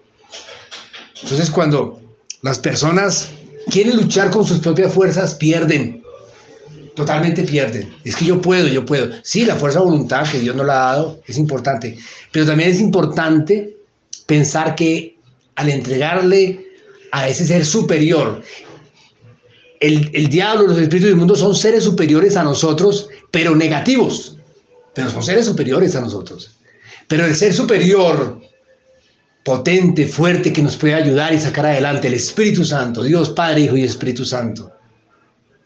[1.24, 2.02] entonces cuando
[2.42, 3.30] las personas
[3.70, 6.04] quieren luchar con sus propias fuerzas, pierden.
[6.96, 7.92] Totalmente pierden.
[8.04, 9.10] Es que yo puedo, yo puedo.
[9.24, 11.98] Sí, la fuerza de voluntad que Dios nos la ha dado es importante,
[12.32, 13.78] pero también es importante
[14.28, 15.18] pensar que
[15.56, 16.68] al entregarle
[17.12, 18.44] a ese ser superior,
[19.84, 24.38] el, el diablo, los espíritus del mundo son seres superiores a nosotros, pero negativos,
[24.96, 26.58] pero son seres superiores a nosotros.
[27.10, 28.39] Pero el ser superior
[29.43, 32.08] potente, fuerte, que nos puede ayudar y sacar adelante.
[32.08, 34.72] El Espíritu Santo, Dios Padre, Hijo y Espíritu Santo,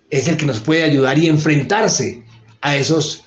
[0.09, 2.23] es el que nos puede ayudar y enfrentarse
[2.61, 3.23] a esos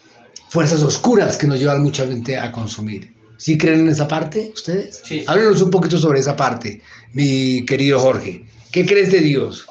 [0.49, 3.15] fuerzas oscuras que nos llevan mucha gente a consumir.
[3.37, 5.03] ¿Sí creen en esa parte ustedes?
[5.05, 5.23] Sí.
[5.29, 8.45] Háblenos un poquito sobre esa parte, mi querido Jorge.
[8.73, 9.67] ¿Qué crees de Dios?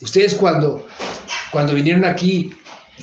[0.00, 0.86] Ustedes cuando,
[1.52, 2.52] cuando vinieron aquí,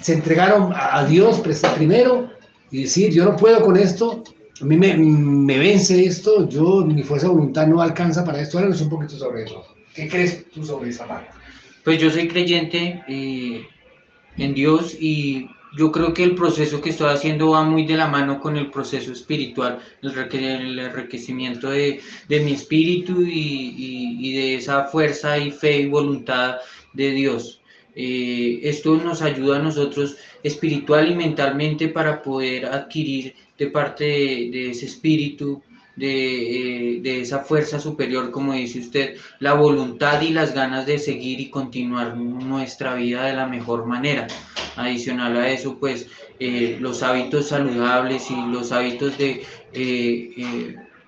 [0.01, 1.41] se entregaron a, Dios
[1.75, 2.29] primero
[2.71, 4.23] y decir, yo no puedo con esto,
[4.61, 8.57] a mí me, me, vence esto, yo, mi fuerza de voluntad no alcanza para esto.
[8.57, 9.65] Háblanos un poquito sobre eso.
[9.93, 11.29] ¿Qué crees tú sobre esa parte?
[11.83, 13.67] Pues yo soy creyente eh,
[14.37, 18.07] en Dios y yo creo que el proceso que estoy haciendo va muy de la
[18.07, 24.85] mano con el proceso espiritual, el, enriquecimiento de, de, mi espíritu y, y, de esa
[24.85, 26.57] fuerza y fe y voluntad
[26.97, 27.61] de Dios.
[27.95, 34.71] Eh, esto nos ayuda a nosotros espiritual y mentalmente para poder adquirir de parte de,
[34.71, 35.63] ese espíritu,
[35.95, 40.99] de, eh, de, esa fuerza superior, como dice usted, la voluntad y las ganas de
[40.99, 44.27] seguir y continuar nuestra vida de la mejor manera.
[44.75, 46.07] Adicional a eso, pues
[46.39, 49.43] eh, los hábitos saludables y los hábitos de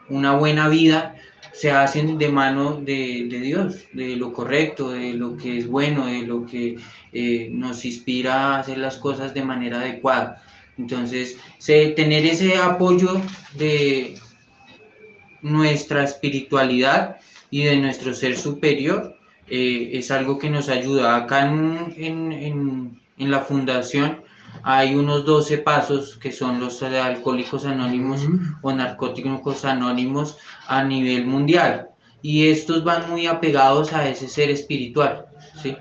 [0.09, 1.15] una buena vida
[1.59, 6.05] se hacen de mano de, de, Dios, de lo correcto, de lo que es bueno,
[6.05, 6.77] de lo que
[7.11, 10.41] eh, nos inspira a hacer las cosas de manera adecuada.
[10.77, 13.21] Entonces, se, tener ese apoyo
[13.57, 14.15] de
[15.41, 17.17] nuestra espiritualidad
[17.51, 19.17] y de nuestro ser superior
[19.49, 21.17] eh, es algo que nos ayuda.
[21.17, 24.21] Acá en, en, en, en, la fundación
[24.63, 28.59] hay unos 12 pasos que son los de alcohólicos anónimos uh -huh.
[28.61, 31.89] o narcóticos anónimos a nivel mundial
[32.21, 35.25] y estos van muy apegados a ese ser espiritual,
[35.61, 35.75] ¿sí?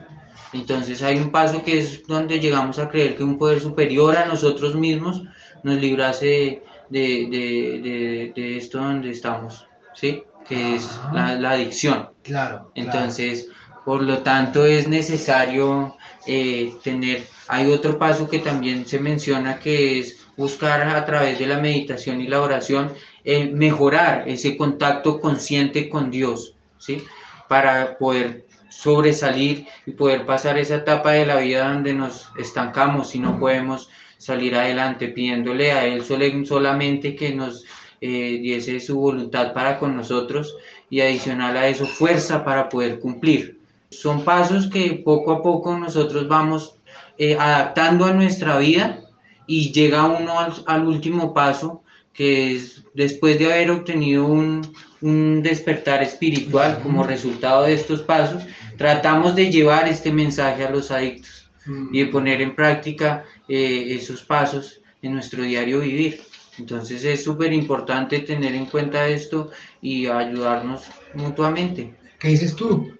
[0.52, 4.26] Entonces hay un paso que es donde llegamos a creer que un poder superior a
[4.26, 5.22] nosotros mismos
[5.62, 10.22] nos librase de, de, de, de esto donde estamos, ¿sí?
[10.48, 12.08] Que es la, la adicción.
[12.22, 12.70] Claro.
[12.74, 13.57] Entonces, claro.
[13.88, 15.96] Por lo tanto, es necesario
[16.26, 17.26] eh, tener...
[17.46, 22.20] Hay otro paso que también se menciona que es buscar a través de la meditación
[22.20, 22.92] y la oración
[23.24, 27.02] eh, mejorar ese contacto consciente con Dios, ¿sí?
[27.48, 33.20] Para poder sobresalir y poder pasar esa etapa de la vida donde nos estancamos y
[33.20, 37.64] no podemos salir adelante, pidiéndole a Él solamente que nos
[38.02, 40.54] eh, diese su voluntad para con nosotros
[40.90, 43.57] y adicional a eso fuerza para poder cumplir.
[43.90, 46.76] Son pasos que poco a poco nosotros vamos
[47.16, 49.00] eh, adaptando a nuestra vida
[49.46, 54.62] y llega uno al, al, último paso que es después de haber obtenido un,
[55.00, 58.42] un despertar espiritual como resultado de estos pasos,
[58.76, 61.50] tratamos de llevar este mensaje a los adictos
[61.92, 66.20] y de poner en práctica eh, esos pasos en nuestro diario vivir.
[66.58, 70.82] Entonces es súper importante tener en cuenta esto y ayudarnos
[71.14, 71.94] mutuamente.
[72.18, 72.97] ¿Qué dices tú,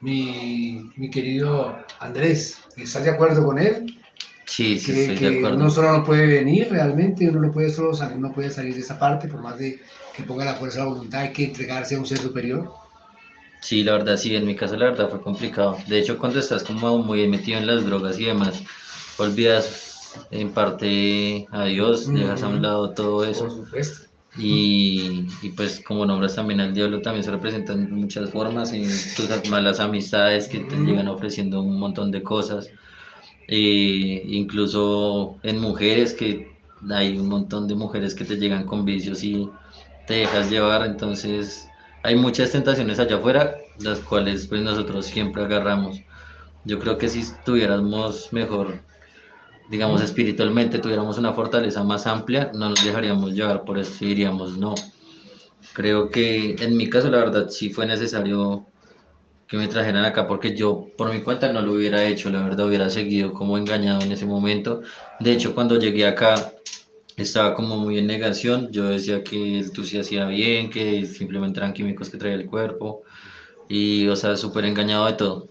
[0.00, 2.58] mi, mi querido Andrés?
[2.76, 3.94] ¿Estás de acuerdo con él?
[4.46, 5.56] Sí, sí, que, estoy que de acuerdo.
[5.58, 8.80] uno solo no puede venir realmente, uno no puede solo salir, no puede salir de
[8.80, 9.80] esa parte, por más de
[10.14, 12.72] que ponga la fuerza de la voluntad, hay que entregarse a un ser superior.
[13.60, 15.78] Sí, la verdad, sí, en mi caso la verdad fue complicado.
[15.88, 18.62] De hecho, cuando estás como muy metido en las drogas y demás,
[19.18, 23.48] olvidas en parte a Dios, dejas a un lado todo Por eso.
[23.50, 24.07] supuesto.
[24.36, 28.84] Y, y pues como nombras también al diablo, también se representan en muchas formas, y
[29.16, 32.70] tus malas amistades que te llegan ofreciendo un montón de cosas.
[33.48, 36.46] Eh, incluso en mujeres que
[36.90, 39.48] hay un montón de mujeres que te llegan con vicios y
[40.06, 41.66] te dejas llevar, entonces
[42.02, 46.02] hay muchas tentaciones allá afuera, las cuales pues nosotros siempre agarramos.
[46.64, 48.82] Yo creo que si estuviéramos mejor,
[49.68, 54.56] digamos espiritualmente, tuviéramos una fortaleza más amplia, no nos dejaríamos llevar por eso y diríamos
[54.56, 54.74] no.
[55.74, 58.66] Creo que en mi caso la verdad sí fue necesario
[59.46, 62.66] que me trajeran acá porque yo por mi cuenta no lo hubiera hecho, la verdad
[62.66, 64.82] hubiera seguido como engañado en ese momento.
[65.20, 66.52] De hecho cuando llegué acá
[67.16, 71.72] estaba como muy en negación, yo decía que el TUSI hacía bien, que simplemente eran
[71.72, 73.02] químicos que traía el cuerpo
[73.68, 75.48] y o sea súper engañado de todo,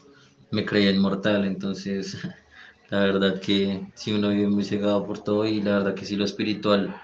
[0.51, 2.17] me creía inmortal, entonces
[2.89, 6.15] la verdad que sí uno vive muy cegado por todo y la verdad que sí
[6.15, 6.95] lo espiritual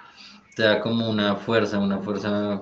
[0.56, 2.62] te da como una fuerza, una fuerza,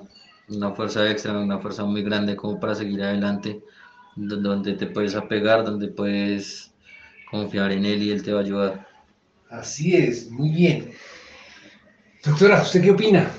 [0.49, 3.61] una fuerza extra, una fuerza muy grande como para seguir adelante
[4.15, 6.71] donde te puedes apegar, donde puedes
[7.29, 8.87] confiar en él y él te va a ayudar.
[9.49, 10.91] Así es, muy bien.
[12.23, 13.31] Doctora, ¿usted qué opina?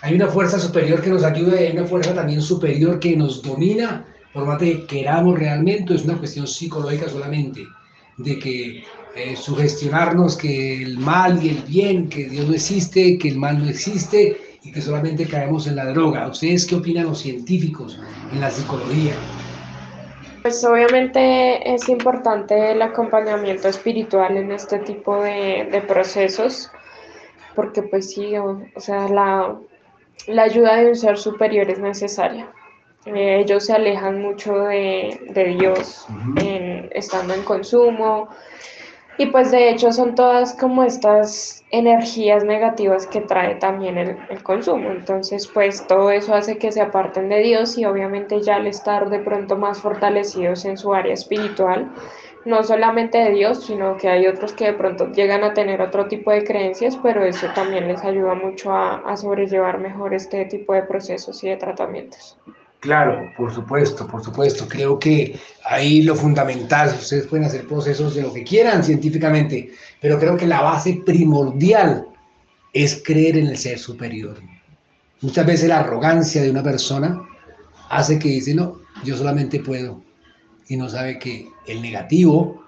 [0.00, 3.42] ¿Hay una fuerza superior que nos ayuda y hay una fuerza también superior que nos
[3.42, 4.06] domina?
[4.32, 7.66] Por más que queramos realmente, es una cuestión psicológica solamente,
[8.18, 13.28] de que eh, sugestionarnos que el mal y el bien, que Dios no existe, que
[13.28, 16.28] el mal no existe y que solamente caemos en la droga.
[16.28, 17.98] ¿Ustedes qué opinan los científicos
[18.32, 19.14] en la psicología?
[20.42, 26.70] Pues obviamente es importante el acompañamiento espiritual en este tipo de, de procesos.
[27.54, 29.56] porque pues sí, o, sea, la,
[30.26, 32.50] la, ayuda de un ser superior es necesaria.
[33.06, 38.28] Eh, ellos se alejan mucho de, de Dios en, estando en consumo
[39.18, 44.42] y pues de hecho son todas como estas energías negativas que trae también el, el,
[44.44, 44.92] consumo.
[44.92, 49.10] Entonces pues todo eso hace que se aparten de Dios y obviamente ya al estar
[49.10, 51.90] de pronto más fortalecidos en su área espiritual,
[52.44, 56.06] no solamente de Dios, sino que hay otros que de pronto llegan a tener otro
[56.06, 60.72] tipo de creencias, pero eso también les ayuda mucho a, a sobrellevar mejor este tipo
[60.72, 62.38] de procesos y de tratamientos.
[62.82, 64.66] Claro, por supuesto, por supuesto.
[64.66, 70.18] Creo que ahí lo fundamental, ustedes pueden hacer procesos de lo que quieran científicamente, pero
[70.18, 72.08] creo que la base primordial
[72.72, 74.40] es creer en el ser superior.
[75.20, 77.22] Muchas veces la arrogancia de una persona
[77.88, 80.02] hace que dice, no, yo solamente puedo,
[80.66, 82.64] y no sabe que el negativo,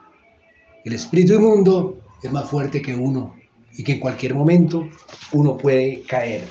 [0.84, 3.34] el espíritu inmundo, es más fuerte que uno
[3.72, 4.88] y que en cualquier momento
[5.32, 6.44] uno puede caer.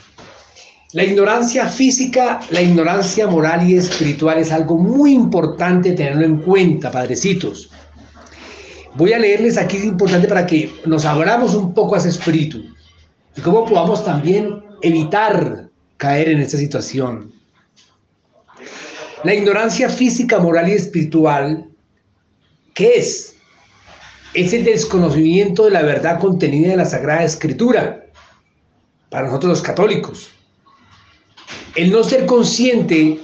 [0.93, 6.91] La ignorancia física, la ignorancia moral y espiritual es algo muy importante tenerlo en cuenta,
[6.91, 7.71] padrecitos.
[8.93, 12.63] Voy a leerles aquí, es importante para que nos abramos un poco a ese espíritu
[13.35, 17.33] y cómo podamos también evitar caer en esta situación.
[19.23, 21.71] La ignorancia física, moral y espiritual,
[22.75, 23.35] ¿qué es?
[24.35, 28.05] Es el desconocimiento de la verdad contenida en la Sagrada Escritura,
[29.09, 30.29] para nosotros los católicos.
[31.75, 33.19] El no ser consciente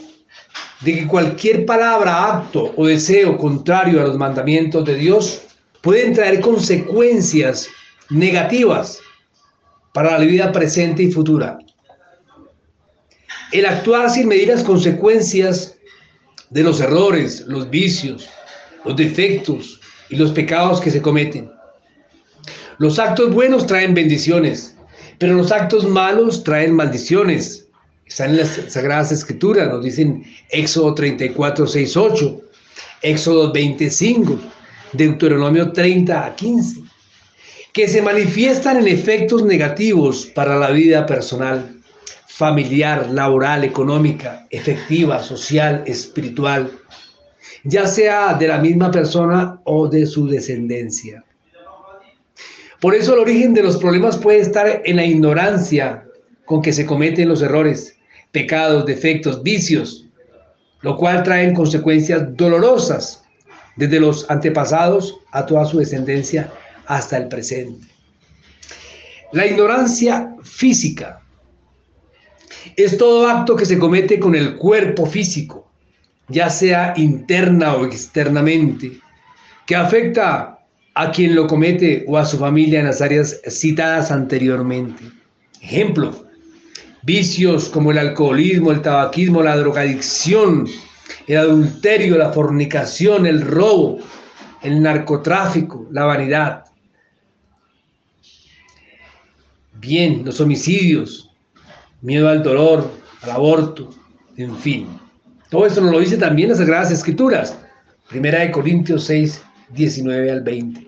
[0.82, 5.42] de que cualquier palabra, acto o deseo contrario a los mandamientos de Dios
[5.82, 7.70] pueden traer consecuencias
[8.10, 9.00] negativas
[9.94, 11.60] para la vida presente y futura.
[13.52, 15.76] El actuar sin medir las consecuencias
[16.50, 18.30] de los errores, los vicios,
[18.86, 21.52] los defectos y los pecados que se cometen.
[22.78, 24.76] Los actos buenos traen bendiciones,
[25.18, 27.59] pero los actos malos traen maldiciones.
[28.10, 32.42] Están en las Sagradas Escrituras, nos dicen Éxodo 34, 6, 8,
[33.04, 34.40] Éxodo 25,
[34.94, 36.82] Deuteronomio 30 a 15,
[37.72, 41.76] que se manifiestan en efectos negativos para la vida personal
[42.28, 46.72] familiar, laboral, económica, efectiva, social, espiritual,
[47.64, 51.24] ya sea de la misma persona o de su descendencia.
[52.82, 56.06] Por eso el origen de los problemas puede estar en la ignorancia
[56.46, 57.99] con que se cometen los errores,
[58.32, 60.06] pecados, defectos, vicios,
[60.82, 63.24] lo cual traen consecuencias dolorosas
[63.76, 66.52] desde los antepasados a toda su descendencia
[66.86, 67.88] hasta el presente.
[69.32, 71.22] La ignorancia física
[72.76, 75.70] es todo acto que se comete con el cuerpo físico,
[76.28, 79.00] ya sea interna o externamente,
[79.66, 80.60] que afecta
[80.96, 85.04] a quien lo comete o a su familia en las áreas citadas anteriormente.
[85.62, 86.29] Ejemplo,
[87.04, 90.68] vicios como el alcoholismo, el tabaquismo, la drogadicción,
[91.28, 94.00] el adulterio, la fornicación, el robo,
[94.62, 96.66] el narcotráfico, la vanidad.
[99.74, 101.30] Bien, los homicidios,
[102.02, 103.90] miedo al dolor, al aborto,
[104.36, 104.88] en fin.
[105.50, 107.58] Todo esto nos lo dice también las Sagradas Escrituras.
[108.10, 110.88] Primera de Corintios 6, 19 al 20.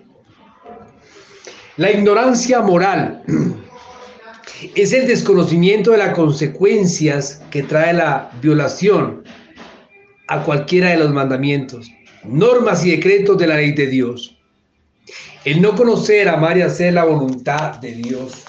[1.76, 3.22] La ignorancia moral
[4.74, 9.24] es el desconocimiento de las consecuencias que trae la violación
[10.28, 11.90] a cualquiera de los mandamientos,
[12.24, 14.38] normas y decretos de la ley de Dios.
[15.44, 18.44] El no conocer, amar y hacer la voluntad de Dios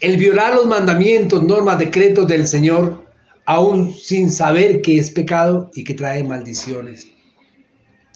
[0.00, 3.04] el violar los mandamientos, normas, decretos del Señor,
[3.44, 7.06] aún sin saber que es pecado y que trae maldiciones.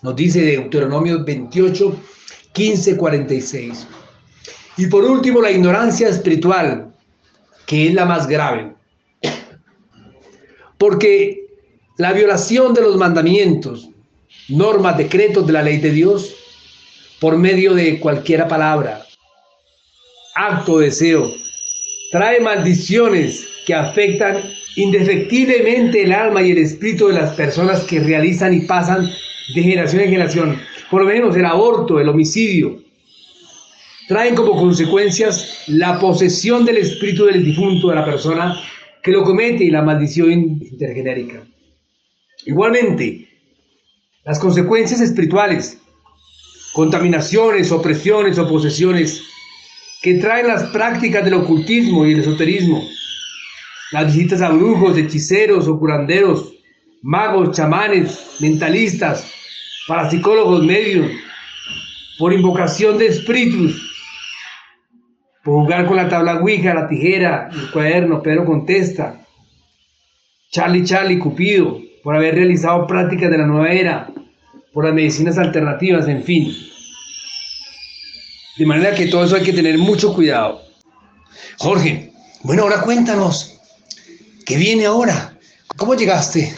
[0.02, 1.96] Nos dice Deuteronomio 28,
[2.52, 3.86] 15, 46.
[4.76, 6.92] Y por último, la ignorancia espiritual,
[7.66, 8.72] que es la más grave.
[10.78, 11.46] Porque
[11.98, 13.90] la violación de los mandamientos,
[14.48, 16.35] normas, decretos de la ley de Dios,
[17.21, 19.04] por medio de cualquier palabra,
[20.35, 21.31] acto, deseo,
[22.10, 24.42] trae maldiciones que afectan
[24.77, 29.10] indefectiblemente el alma y el espíritu de las personas que realizan y pasan
[29.54, 30.60] de generación en generación.
[30.90, 32.81] Por lo menos el aborto, el homicidio,
[34.11, 38.61] traen como consecuencias la posesión del espíritu del difunto de la persona
[39.04, 41.44] que lo comete y la maldición intergenérica.
[42.44, 43.29] Igualmente,
[44.25, 45.81] las consecuencias espirituales,
[46.73, 49.23] contaminaciones, opresiones o posesiones
[50.02, 52.83] que traen las prácticas del ocultismo y el esoterismo,
[53.92, 56.52] las visitas a brujos, hechiceros o curanderos,
[57.02, 59.25] magos, chamanes, mentalistas,
[59.87, 61.13] parapsicólogos medios,
[62.19, 63.87] por invocación de espíritus
[65.44, 69.20] por jugar con la tabla Ouija, la tijera, el cuaderno, Pedro contesta.
[70.50, 74.10] Charlie Charlie, Cupido, por haber realizado prácticas de la nueva era,
[74.72, 76.54] por las medicinas alternativas, en fin.
[78.58, 80.60] De manera que todo eso hay que tener mucho cuidado.
[81.58, 82.12] Jorge,
[82.42, 83.58] bueno, ahora cuéntanos,
[84.44, 85.38] ¿qué viene ahora?
[85.76, 86.52] ¿Cómo llegaste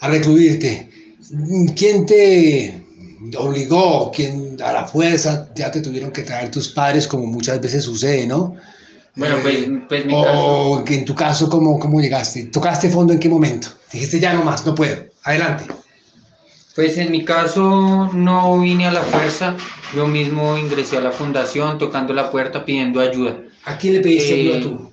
[0.00, 0.90] a recluirte?
[1.74, 2.83] ¿Quién te
[3.36, 4.10] obligó?
[4.12, 8.26] ¿Quién a la fuerza ya te tuvieron que traer tus padres, como muchas veces sucede,
[8.26, 8.56] ¿no?
[9.16, 12.44] Bueno, pues, Eh, pues mi o caso, que en tu caso, ¿cómo, ¿cómo llegaste?
[12.46, 13.68] ¿Tocaste fondo en qué momento?
[13.92, 15.04] Dijiste, ya no más, no puedo.
[15.22, 15.64] Adelante.
[16.74, 19.56] pues en mi caso no vine a la fuerza,
[19.94, 23.36] yo mismo ingresé a la fundación tocando la puerta pidiendo ayuda.
[23.64, 24.92] ¿A quién le pediste Eh, ayuda tú?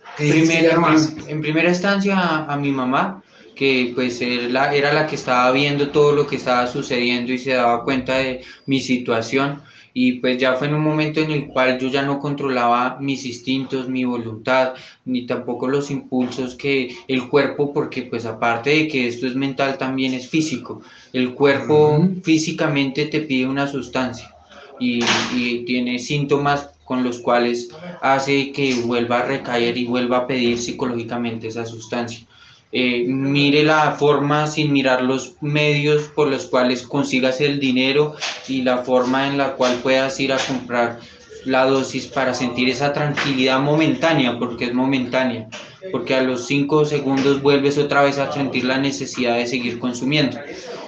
[0.77, 1.13] Más.
[1.17, 3.23] en, en primera instancia a, a mi mamá,
[3.61, 7.37] que pues era la, era la que estaba viendo todo lo que estaba sucediendo y
[7.37, 9.61] se daba cuenta de mi situación.
[9.93, 13.23] Y pues ya fue en un momento en el cual yo ya no controlaba mis
[13.23, 14.73] instintos, mi voluntad,
[15.05, 19.77] ni tampoco los impulsos que el cuerpo, porque pues aparte de que esto es mental,
[19.77, 20.81] también es físico.
[21.13, 24.33] El cuerpo físicamente te pide una sustancia
[24.79, 25.03] y,
[25.35, 27.69] y tiene síntomas con los cuales
[28.01, 32.25] hace que vuelva a recaer y vuelva a pedir psicológicamente esa sustancia.
[32.73, 38.15] Eh, mire la forma sin mirar los medios por los cuales consigas el dinero
[38.47, 40.99] y la forma en la cual puedas ir a comprar
[41.43, 45.47] la dosis para sentir esa tranquilidad momentánea, porque es momentánea,
[45.91, 50.37] porque a los cinco segundos vuelves otra vez a sentir la necesidad de seguir consumiendo.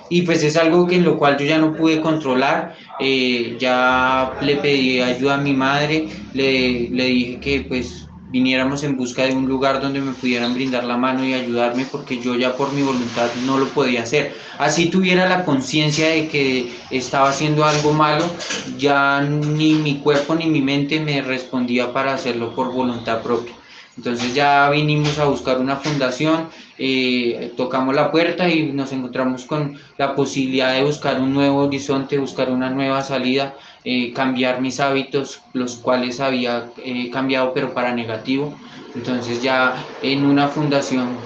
[0.09, 4.33] Y pues es algo que en lo cual yo ya no pude controlar, eh, ya
[4.41, 8.02] le pedí ayuda a mi madre, le, le dije que pues
[8.33, 12.19] viniéramos en busca de un lugar donde me pudieran brindar la mano y ayudarme porque
[12.19, 14.35] yo ya por mi voluntad no lo podía hacer.
[14.57, 18.25] Así tuviera la conciencia de que estaba haciendo algo malo,
[18.75, 23.53] ya ni mi cuerpo ni mi mente me respondía para hacerlo por voluntad propia.
[23.95, 26.47] Entonces ya vinimos a buscar una fundación,
[26.79, 32.17] eh, tocamos la puerta y nos encontramos con la posibilidad de buscar un nuevo horizonte,
[32.17, 33.53] buscar una nueva salida,
[33.83, 38.53] eh, cambiar mis hábitos, los cuales había eh, cambiado pero para negativo.
[38.95, 41.17] Entonces ya en una fundación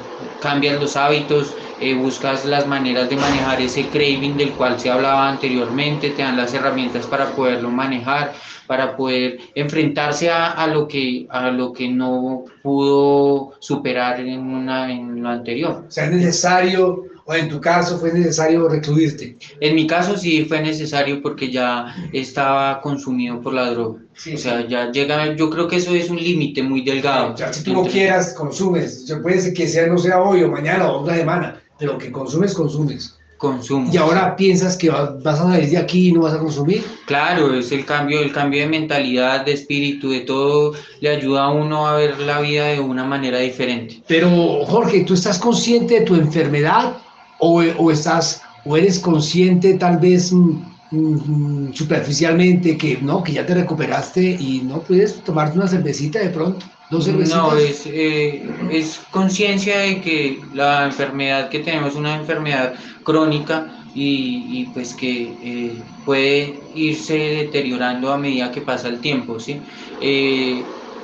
[0.41, 5.29] cambias los hábitos, eh, buscas las maneras de manejar ese craving del cual se hablaba
[5.29, 8.33] anteriormente, te dan las herramientas para poderlo manejar,
[8.65, 14.91] para poder enfrentarse a, a lo, que, a lo que no pudo superar en, una,
[14.91, 15.85] en lo anterior.
[15.87, 19.37] O sea, es necesario, o en tu caso fue necesario recluirte.
[19.59, 23.99] En mi caso sí fue necesario porque ya estaba consumido por la droga.
[24.15, 27.35] Sí, o sea, ya llega, yo creo que eso es un límite muy delgado.
[27.35, 29.05] Ya, si tú no quieras, consumes.
[29.05, 32.11] Ya puede ser que sea, no sea hoy o mañana o una semana, pero que
[32.11, 33.13] consumes, consumes.
[33.37, 33.91] Consumo.
[33.93, 36.83] Y ahora piensas que va- vas a salir de aquí y no vas a consumir.
[37.05, 41.51] Claro, es el cambio, el cambio de mentalidad, de espíritu, de todo, le ayuda a
[41.51, 44.01] uno a ver la vida de una manera diferente.
[44.07, 46.97] Pero Jorge, ¿tú estás consciente de tu enfermedad
[47.39, 50.61] o, o estás o eres consciente tal vez mm,
[50.91, 56.29] mm, superficialmente que no, que ya te recuperaste y no puedes tomarte una cervecita de
[56.29, 56.65] pronto?
[56.89, 57.37] Dos cervecitas.
[57.37, 63.67] No, es, eh, es conciencia de que la enfermedad que tenemos es una enfermedad crónica
[63.93, 69.59] y, y pues que eh, puede irse deteriorando a medida que pasa el tiempo, ¿sí?
[70.01, 70.63] Eh,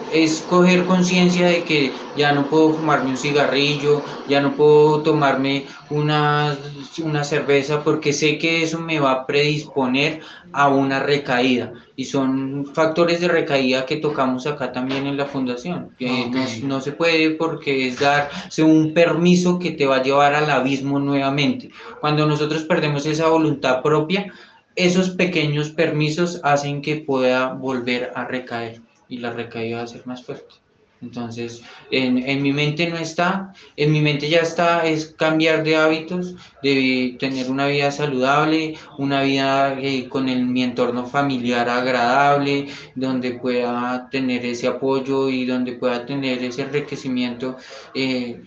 [0.09, 5.67] es coger conciencia de que ya no puedo fumarme un cigarrillo, ya no puedo tomarme
[5.89, 6.57] una,
[7.03, 12.65] una cerveza porque sé que eso me va a predisponer a una recaída y son
[12.73, 15.95] factores de recaída que tocamos acá también en la fundación.
[15.97, 16.35] que Ok.
[16.35, 20.49] no, no se puede porque es darse un permiso que te va a llevar al
[20.49, 21.71] abismo nuevamente.
[21.99, 24.31] Cuando nosotros perdemos esa voluntad propia,
[24.75, 28.81] esos pequeños permisos hacen que pueda volver a recaer
[29.13, 30.55] y la recaída va a ser más fuerte.
[31.03, 31.61] Entonces,
[31.91, 36.35] en, en mi mente no está, en mi mente ya está, es cambiar de hábitos,
[36.63, 43.31] de tener una vida saludable, una vida eh, con el, mi entorno familiar agradable, donde
[43.31, 47.57] pueda tener ese apoyo y donde pueda tener ese enriquecimiento
[47.93, 48.41] eh,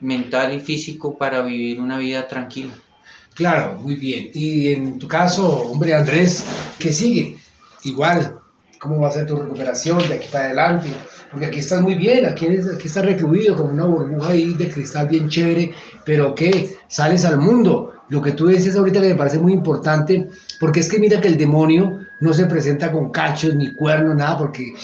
[0.00, 2.72] mental y físico para vivir una vida tranquila.
[3.34, 4.30] Claro, muy bien.
[4.32, 6.46] Y en tu caso, hombre Andrés,
[6.78, 7.36] ¿qué sigue?
[7.82, 8.38] Igual,
[8.84, 10.88] ¿cómo va a ser tu recuperación de aquí para adelante?
[11.30, 15.08] Porque aquí estás muy bien, aquí, aquí estás recluido con una burbuja ahí de cristal
[15.08, 15.72] bien chévere,
[16.04, 16.76] pero ¿qué?
[16.88, 17.92] Sales al mundo.
[18.10, 20.28] Lo que tú decías ahorita que me parece muy importante,
[20.60, 24.36] porque es que mira que el demonio no se presenta con cachos ni cuernos, nada,
[24.36, 24.74] porque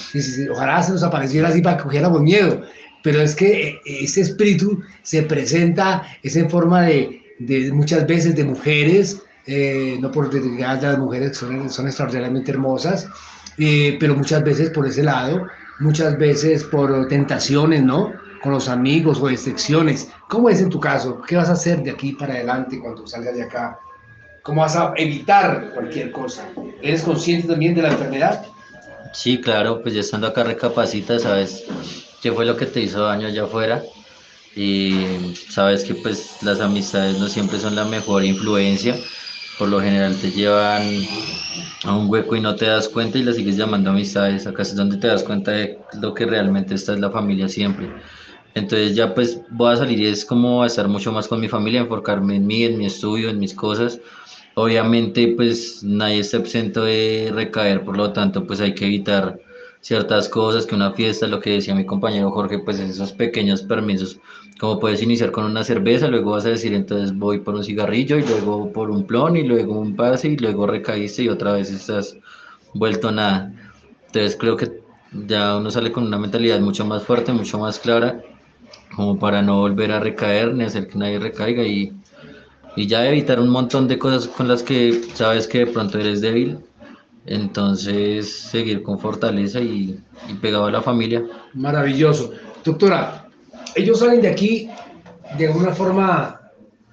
[0.50, 2.62] ojalá se nos apareciera así para que cogiéramos miedo.
[3.02, 8.34] Pero es que eh, ese espíritu se presenta, es en forma de, de muchas veces
[8.34, 13.06] de mujeres, eh, no por denigrar a las mujeres que son, son extraordinariamente hermosas,
[13.60, 15.46] eh, pero muchas veces por ese lado,
[15.78, 18.12] muchas veces por tentaciones, ¿no?
[18.42, 20.08] Con los amigos o excepciones.
[20.28, 21.20] ¿Cómo es en tu caso?
[21.28, 23.78] ¿Qué vas a hacer de aquí para adelante cuando salgas de acá?
[24.42, 26.48] ¿Cómo vas a evitar cualquier cosa?
[26.80, 28.46] ¿Eres consciente también de la enfermedad?
[29.12, 31.64] Sí, claro, pues ya estando acá recapacita, sabes
[32.22, 33.82] qué fue lo que te hizo daño allá afuera
[34.56, 38.96] y sabes que pues las amistades no siempre son la mejor influencia,
[39.60, 40.82] por lo general te llevan
[41.84, 44.74] a un hueco y no te das cuenta y la sigues llamando amistades, acá es
[44.74, 47.86] donde te das cuenta de lo que realmente está es la familia siempre.
[48.54, 51.48] Entonces ya pues voy a salir y es como a estar mucho más con mi
[51.48, 54.00] familia, enfocarme en mí, en mi estudio, en mis cosas.
[54.54, 59.38] Obviamente pues nadie está exento de recaer, por lo tanto pues hay que evitar
[59.80, 64.18] ciertas cosas, que una fiesta, lo que decía mi compañero Jorge, pues esos pequeños permisos,
[64.58, 68.18] como puedes iniciar con una cerveza, luego vas a decir entonces voy por un cigarrillo
[68.18, 71.70] y luego por un plon y luego un pase y luego recaíste y otra vez
[71.70, 72.16] estás
[72.74, 73.52] vuelto nada.
[74.06, 74.80] Entonces creo que
[75.26, 78.22] ya uno sale con una mentalidad mucho más fuerte, mucho más clara,
[78.94, 81.92] como para no volver a recaer ni hacer que nadie recaiga y,
[82.76, 86.20] y ya evitar un montón de cosas con las que sabes que de pronto eres
[86.20, 86.58] débil
[87.26, 89.98] entonces, seguir con fortaleza y,
[90.40, 91.24] pegado a la familia.
[91.54, 92.32] Maravilloso.
[92.64, 93.26] Doctora,
[93.74, 94.70] ellos salen de aquí
[95.36, 96.40] de alguna forma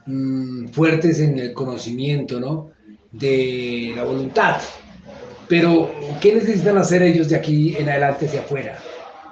[0.05, 2.71] mm, fuertes en el conocimiento, ¿no?
[3.11, 4.57] De la voluntad.
[5.47, 8.77] Pero, ¿qué necesitan hacer ellos de aquí en adelante hacia afuera?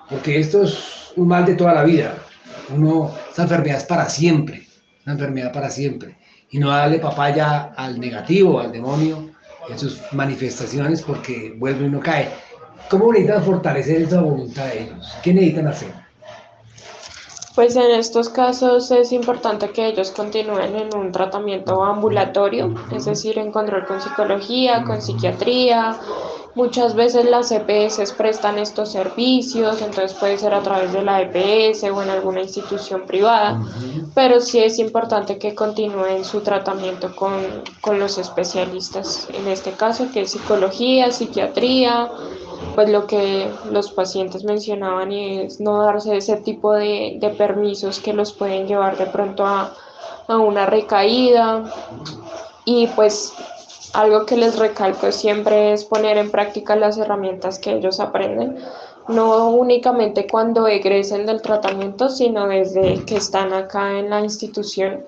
[0.10, 2.18] Porque esto es un mal de toda la vida.
[2.74, 4.66] Uno, esa enfermedad es para siempre,
[5.06, 6.18] una enfermedad para siempre.
[6.52, 9.35] Y no darle papaya al negativo, al demonio,
[9.70, 12.30] en sus manifestaciones porque vuelve y no cae.
[12.89, 15.13] ¿Cómo necesitan fortalecer esa voluntad de ellos?
[15.24, 16.05] ¿Qué necesitan hacer?
[17.55, 23.39] Pues en estos casos es importante que ellos continúen en un tratamiento ambulatorio, es decir,
[23.39, 25.97] en control con psicología, con psiquiatría,
[26.56, 31.84] Muchas veces las EPS prestan estos servicios, entonces puede ser a través de la EPS
[31.84, 33.62] o en alguna institución privada,
[34.14, 37.34] pero sí es importante que continúen su tratamiento con,
[37.82, 42.10] con, los especialistas, en este caso que es psicología, psiquiatría,
[42.74, 48.14] pues lo que los pacientes mencionaban es no darse ese tipo de, de permisos que
[48.14, 49.74] los pueden llevar de pronto a,
[50.30, 51.64] a una recaída
[52.64, 53.34] y pues
[53.96, 58.58] algo que les recalco siempre es poner en práctica las herramientas que ellos aprenden,
[59.08, 65.06] no únicamente cuando egresen del tratamiento, sino desde que están acá en la institución.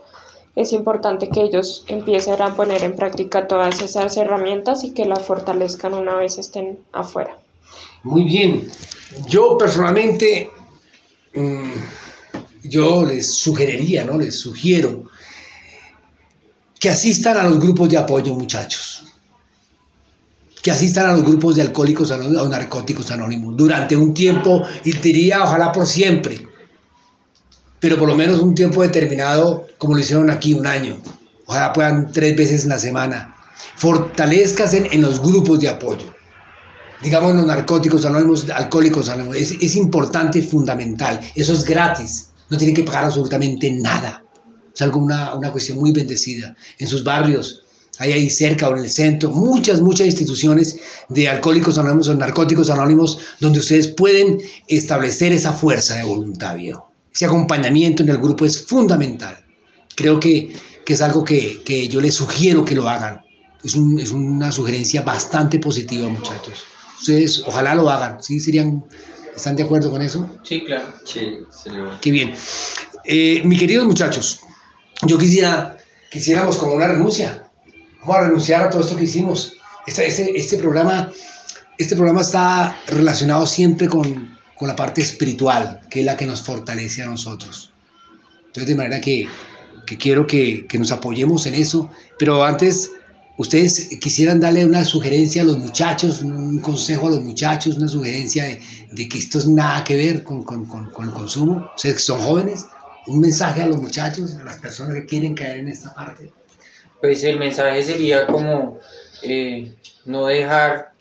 [0.55, 5.21] Es importante que ellos empiecen a poner en práctica todas esas herramientas y que las
[5.21, 7.37] fortalezcan una vez estén afuera.
[8.03, 8.71] Muy bien.
[9.27, 10.49] Yo personalmente,
[11.35, 11.73] mm,
[12.63, 14.17] yo les sugeriría, ¿no?
[14.17, 15.03] Les sugiero
[16.79, 19.03] que asistan a los grupos de apoyo, muchachos.
[20.61, 25.43] Que asistan a los grupos de alcohólicos o narcóticos anónimos durante un tiempo, y diría,
[25.43, 26.45] ojalá por siempre,
[27.79, 30.97] pero por lo menos un tiempo determinado, como lo hicieron aquí, un año.
[31.45, 33.35] Ojalá puedan tres veces en la semana.
[33.75, 36.13] Fortalezcan en los grupos de apoyo.
[37.01, 39.37] Digamos, los narcóticos anónimos, alcohólicos anónimos.
[39.37, 41.19] Es, importante fundamental.
[41.35, 42.29] Eso es gratis.
[42.49, 44.23] No tienen que pagar absolutamente nada
[44.77, 46.55] es algo, una, una cuestión muy bendecida.
[46.77, 47.63] En sus barrios,
[47.97, 50.77] hay ahí cerca o en el centro, muchas, muchas instituciones
[51.09, 56.91] de alcohólicos anónimos o narcóticos anónimos donde ustedes pueden establecer esa fuerza de voluntad, viejo.
[57.11, 59.35] Ese acompañamiento en el grupo es fundamental.
[59.95, 60.55] Creo que,
[60.85, 63.21] que es algo que, que, yo les sugiero que lo hagan.
[63.63, 66.65] Es, un, es, una sugerencia bastante positiva, muchachos.
[66.99, 68.39] Ustedes ojalá lo hagan, ¿sí?
[68.39, 68.83] ¿Serían,
[69.35, 70.29] ¿Están de acuerdo con eso?
[70.43, 70.93] Sí, claro.
[71.03, 72.35] Sí, sería Qué bien.
[73.05, 74.41] Eh, mis queridos muchachos,
[75.05, 75.77] yo quisiera,
[76.09, 77.43] quisiéramos como una renuncia.
[78.01, 79.53] Vamos a renunciar a todo esto que hicimos.
[79.85, 81.11] Este, este, este programa,
[81.77, 86.41] este programa está relacionado siempre con, con, la parte espiritual, que es la que nos
[86.41, 87.71] fortalece a nosotros.
[88.47, 89.27] Entonces, de manera que,
[89.85, 91.89] que quiero que, que nos apoyemos en eso.
[92.17, 92.91] Pero antes,
[93.37, 98.45] ustedes quisieran darle una sugerencia a los muchachos, un consejo a los muchachos, una sugerencia
[98.91, 101.69] de, que esto es nada que ver con, con, con, con el consumo.
[101.75, 102.65] Ustedes que son jóvenes,
[103.07, 106.31] un mensaje a los muchachos, a las personas que quieren caer en esta parte?
[107.01, 108.79] Pues el mensaje sería como
[109.23, 109.73] eh,
[110.05, 110.91] no dejar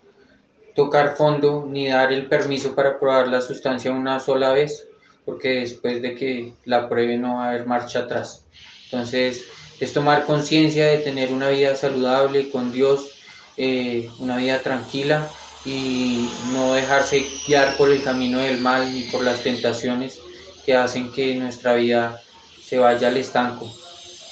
[0.75, 4.87] tocar fondo ni dar el permiso para probar la sustancia una sola vez,
[5.25, 8.45] porque después de que la pruebe no va a haber marcha atrás.
[8.85, 9.45] Entonces,
[9.81, 13.11] es tomar conciencia de tener una vida saludable con Dios,
[13.57, 15.29] eh, una vida tranquila
[15.65, 20.21] y no dejarse guiar por el camino del mal ni por las tentaciones,
[20.67, 22.21] que hacen que nuestra vida
[22.63, 23.73] se vaya al estanco.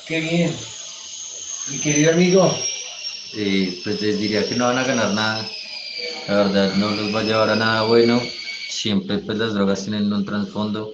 [0.07, 0.53] Qué bien.
[1.71, 2.53] Mi querido amigo.
[3.85, 5.49] pues les diría que no van a ganar nada.
[6.27, 8.21] La verdad no los va a llevar a nada bueno.
[8.69, 10.93] siempre pues las drogas tienen un trasfondo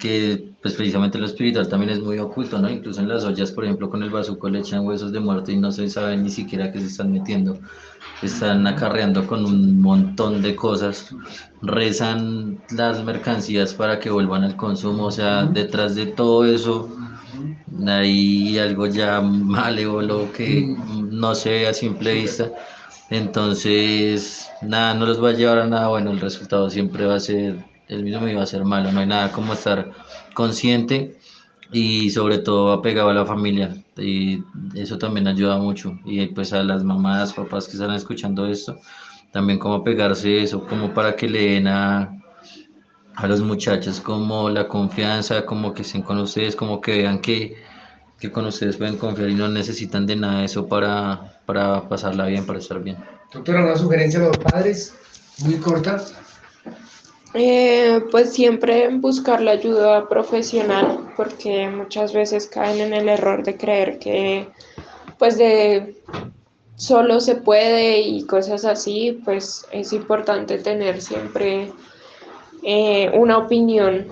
[0.00, 2.68] que pues precisamente lo espiritual también es muy oculto, ¿no?
[2.68, 5.56] Incluso en las ollas, por ejemplo, con el bazuco le echan huesos de muerte y
[5.56, 7.58] no se sabe ni siquiera qué se están metiendo.
[8.22, 11.14] Están acarreando con un montón de cosas,
[11.62, 16.90] rezan las mercancías para que vuelvan al consumo, o sea, detrás de todo eso
[17.86, 20.76] hay algo ya malévolo que
[21.10, 22.50] no se ve a simple vista.
[23.08, 27.20] Entonces, nada, no los va a llevar a nada bueno, el resultado siempre va a
[27.20, 29.90] ser el mismo me iba a ser malo, no hay nada como estar
[30.40, 31.18] consciente
[31.70, 34.42] y sobre todo apegado a la familia y
[34.74, 38.78] eso también ayuda mucho y pues a las mamás, papás que están escuchando esto,
[39.32, 42.18] también como apegarse eso, como para que le den a,
[43.16, 47.56] a los muchachos como la confianza, como que estén con ustedes, como que vean que,
[48.18, 52.26] que con ustedes pueden confiar y no necesitan de nada de eso para, para pasarla
[52.26, 52.96] bien, para estar bien.
[53.30, 54.94] Doctora, una sugerencia a los padres,
[55.44, 56.02] muy corta.
[57.32, 63.56] Eh, pues siempre buscar la ayuda profesional, porque muchas veces caen en el error de
[63.56, 64.48] creer que
[65.16, 65.94] pues de
[66.74, 71.70] solo se puede y cosas así, pues es importante tener siempre
[72.64, 74.06] eh, una opinión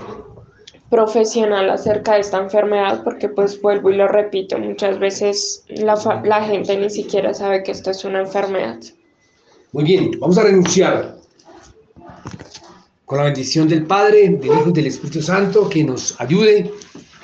[0.88, 6.44] profesional acerca de esta enfermedad, porque pues vuelvo y lo repito, muchas veces la, la
[6.44, 8.78] gente ni siquiera sabe que esto es una enfermedad.
[9.72, 11.17] Muy bien, vamos a renunciar
[13.08, 16.70] con la bendición del Padre, del Hijo y del Espíritu Santo, que nos ayude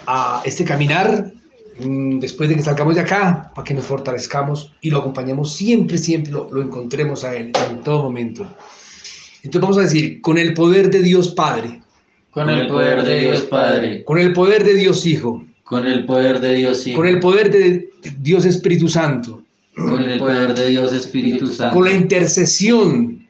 [0.06, 1.30] a este caminar
[1.78, 5.98] mm, después de que salgamos de acá, para que nos fortalezcamos y lo acompañemos siempre,
[5.98, 8.46] siempre lo, lo encontremos a Él en todo momento.
[9.42, 11.82] Entonces vamos a decir, con el poder de Dios Padre,
[12.30, 16.40] Con el poder de Dios Padre, con el poder de Dios Hijo, con el poder
[16.40, 19.42] de Dios Hijo, con el poder de Dios Espíritu Santo,
[19.76, 23.23] con el poder de Dios Espíritu Santo, con la intercesión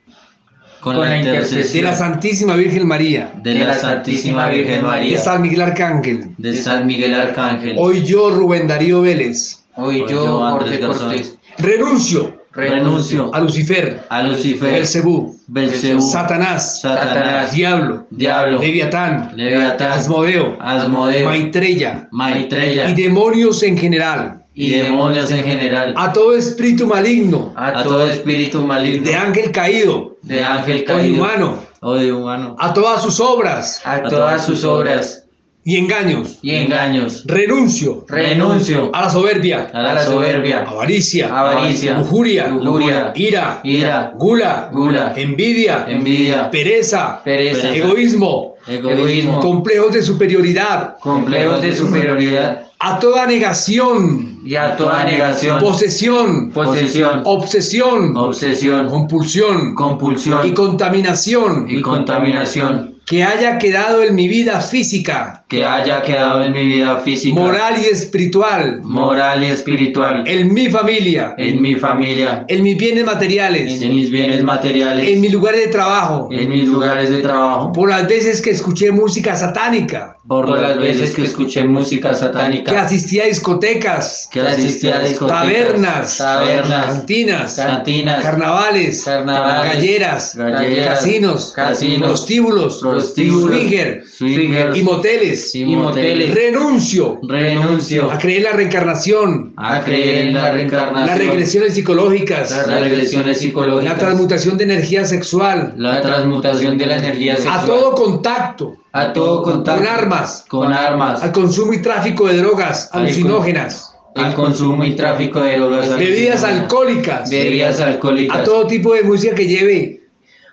[0.84, 5.40] con la de intercesión la Santísima Virgen María, de la Santísima Virgen de María, San
[5.40, 10.38] Miguel Arcángel, de San Miguel Arcángel, hoy yo, Rubén Darío Vélez, Hoy Hoy yo, yo,
[10.38, 11.06] Jorge Andrés Garzón.
[11.08, 12.44] Cortés, renuncio.
[12.52, 13.34] Renuncio.
[13.34, 22.08] A Lucifer, a Lucifer, Belcebú, Belcebú, Satanás, Satanás, Diablo, Diablo, Leviatán, Leviatán, Asmodeo, Asmodeo, Maitreya.
[22.12, 22.90] Maitreya.
[22.90, 28.62] Y demonios en general, y demonios en general, a todo espíritu maligno, a todo espíritu
[28.62, 30.16] maligno, de ángel caído.
[30.22, 31.06] De ángel o caído.
[31.06, 33.82] inhumano, o de humano, a todas sus obras.
[33.84, 35.24] A todas sus obras.
[35.66, 36.38] Y engaños.
[36.42, 38.04] y engaños, Renuncio.
[38.06, 38.90] Renuncio.
[38.92, 45.86] A la soberbia, a la soberbia, avaricia, avaricia, lujuria, lujuria, ira, ira, gula, gula, envidia,
[45.88, 52.66] envidia, pereza, pereza, egoísmo, egoísmo, complejos de superioridad, complejos de superioridad.
[52.78, 59.74] A toda negación, y a toda negación, posesión, posesión, obsesión, obsesión, compulsión.
[59.74, 60.46] Compulsión.
[60.46, 61.66] Y contaminación.
[61.68, 67.00] Y contaminación que haya quedado en mi vida física, que haya quedado en mi vida
[67.00, 72.76] física, moral y espiritual, moral y espiritual, en mi familia, en mi familia, en mis
[72.76, 77.20] bienes materiales, en mis bienes materiales, en mi lugar de trabajo, en mis lugares de
[77.20, 82.16] trabajo, por las veces que escuché música satánica, por las veces que escuché música que
[82.16, 90.34] satánica, asistí a discotecas, que asistí a discotecas, tabernas, tabernas, cantinas, cantinas, carnavales, carnavales, galleras,
[90.34, 95.54] galleras, casinos, casinos, prostíbulos, prostíbulos, swinger swingers y moteles.
[95.54, 96.34] y moteles.
[96.34, 97.20] Renuncio.
[97.22, 98.10] Renuncio.
[98.10, 103.26] A creer en la reencarnación, a creer en la reencarnación, las regresiones psicológicas, las regresiones
[103.26, 108.76] la psicológicas, transmutación de energía sexual, la transmutación de la energía sexual, a todo contacto,
[108.92, 113.94] a todo contacto, con armas, con armas, al consumo y tráfico de drogas Al alucinógenas,
[114.14, 119.34] el consumo y tráfico de drogas, bebidas alcohólicas, bebidas alcohólicas, a todo tipo de música
[119.34, 120.03] que lleve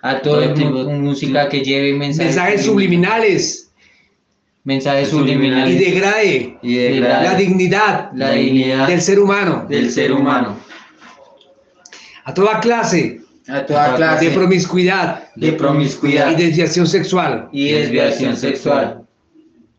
[0.02, 3.70] a toda Todo tipo- música que lleve mensajes, mensajes subliminales.
[4.64, 5.78] mensajes y subliminales.
[5.78, 8.10] degrade y de la dignidad.
[8.14, 10.56] La dignidad del ser humano, del ser humano,
[12.24, 13.20] a toda clase.
[13.48, 14.30] A toda de clase.
[14.30, 15.24] promiscuidad.
[15.34, 16.30] De promiscuidad.
[16.30, 17.48] Y desviación sexual.
[17.52, 19.02] y desviación sexual.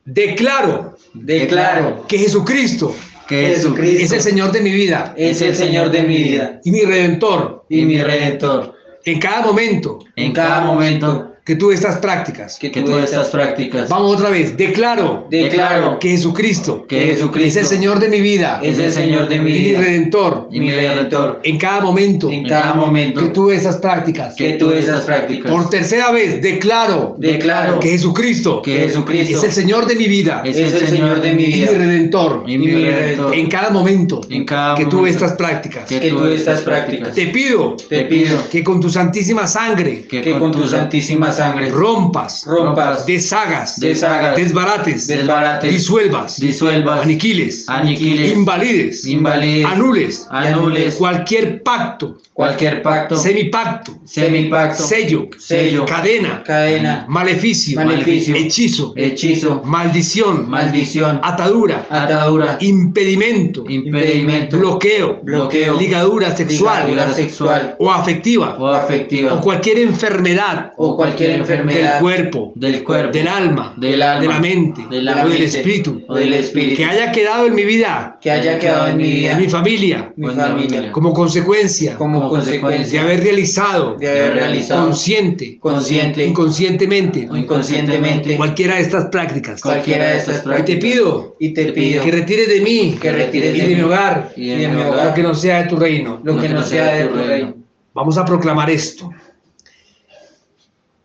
[0.05, 2.93] Declaro Declaro que Jesucristo
[3.27, 5.13] que es Jesucristo el Señor de mi vida.
[5.15, 6.59] es el Señor de mi vida.
[6.65, 7.65] Y mi Redentor.
[7.69, 8.75] Y mi Redentor.
[9.05, 9.99] En cada momento.
[10.15, 12.57] En cada momento que tuve estas prácticas.
[12.57, 14.55] que estás estas prácticas, Vamos otra vez.
[14.55, 19.27] Declaro declaro que Jesucristo que Jesucristo es el Señor de mi vida es el Señor
[19.27, 21.41] de mi y mi vida Redentor y mi Redentor.
[21.43, 24.35] en cada momento En cada momento que tuve estas prácticas.
[24.35, 29.51] que tuve esas prácticas, Por tercera vez declaro declaro que Jesucristo que Jesucristo es el
[29.51, 32.67] Señor de mi vida es el Señor de mi y mi vida Redentor y mi
[32.67, 33.35] Redentor.
[33.35, 35.89] en cada momento En cada que tuve estas prácticas.
[35.89, 37.13] que tuve estas prácticas.
[37.13, 42.45] Te pido Te pido que con tu santísima sangre que con tu santísima sangre, rompas,
[42.45, 52.17] rompas, deshagas, deshagas, desbarates, desbarates, disuelvas, disuelvas, aniquiles, aniquiles, invalides, invalides, anules, anules, cualquier pacto,
[52.33, 58.35] cualquier pacto, semipacto, semipacto, sello, sello, cadena, cadena, maleficio, Maleficio.
[58.35, 67.75] hechizo, hechizo, maldición, maldición, atadura, atadura, impedimento, impedimento, bloqueo, bloqueo, ligadura sexual ligadura sexual.
[67.79, 69.33] o afectiva o afectiva.
[69.33, 74.27] o cualquier enfermedad o cualquier del enfermedad cuerpo, del cuerpo, del alma, del alma, de
[74.27, 77.55] la mente, de la o del mente, espíritu, o del espíritu, que haya quedado en
[77.55, 81.95] mi vida, que haya quedado en mi vida, en mi familia, mi familia, como consecuencia
[81.95, 89.05] como de haber realizado de haber realizado consciente, consciente inconscientemente, o inconscientemente cualquiera de estas
[89.05, 89.61] prácticas.
[89.61, 93.55] cualquiera de estas Y te pido Y te pido que retires de mí que retires
[93.55, 95.75] y de de mi hogar y de mi hogar lo que no sea de tu
[95.75, 96.19] reino.
[96.23, 97.53] lo que no sea de tu reino.
[97.93, 99.11] Vamos a proclamar esto.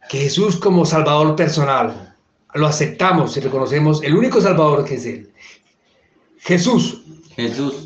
[0.09, 2.15] Que Jesús como Salvador personal
[2.55, 5.31] lo aceptamos y reconocemos el único Salvador que es Él.
[6.39, 7.03] Jesús,
[7.37, 7.85] Jesús,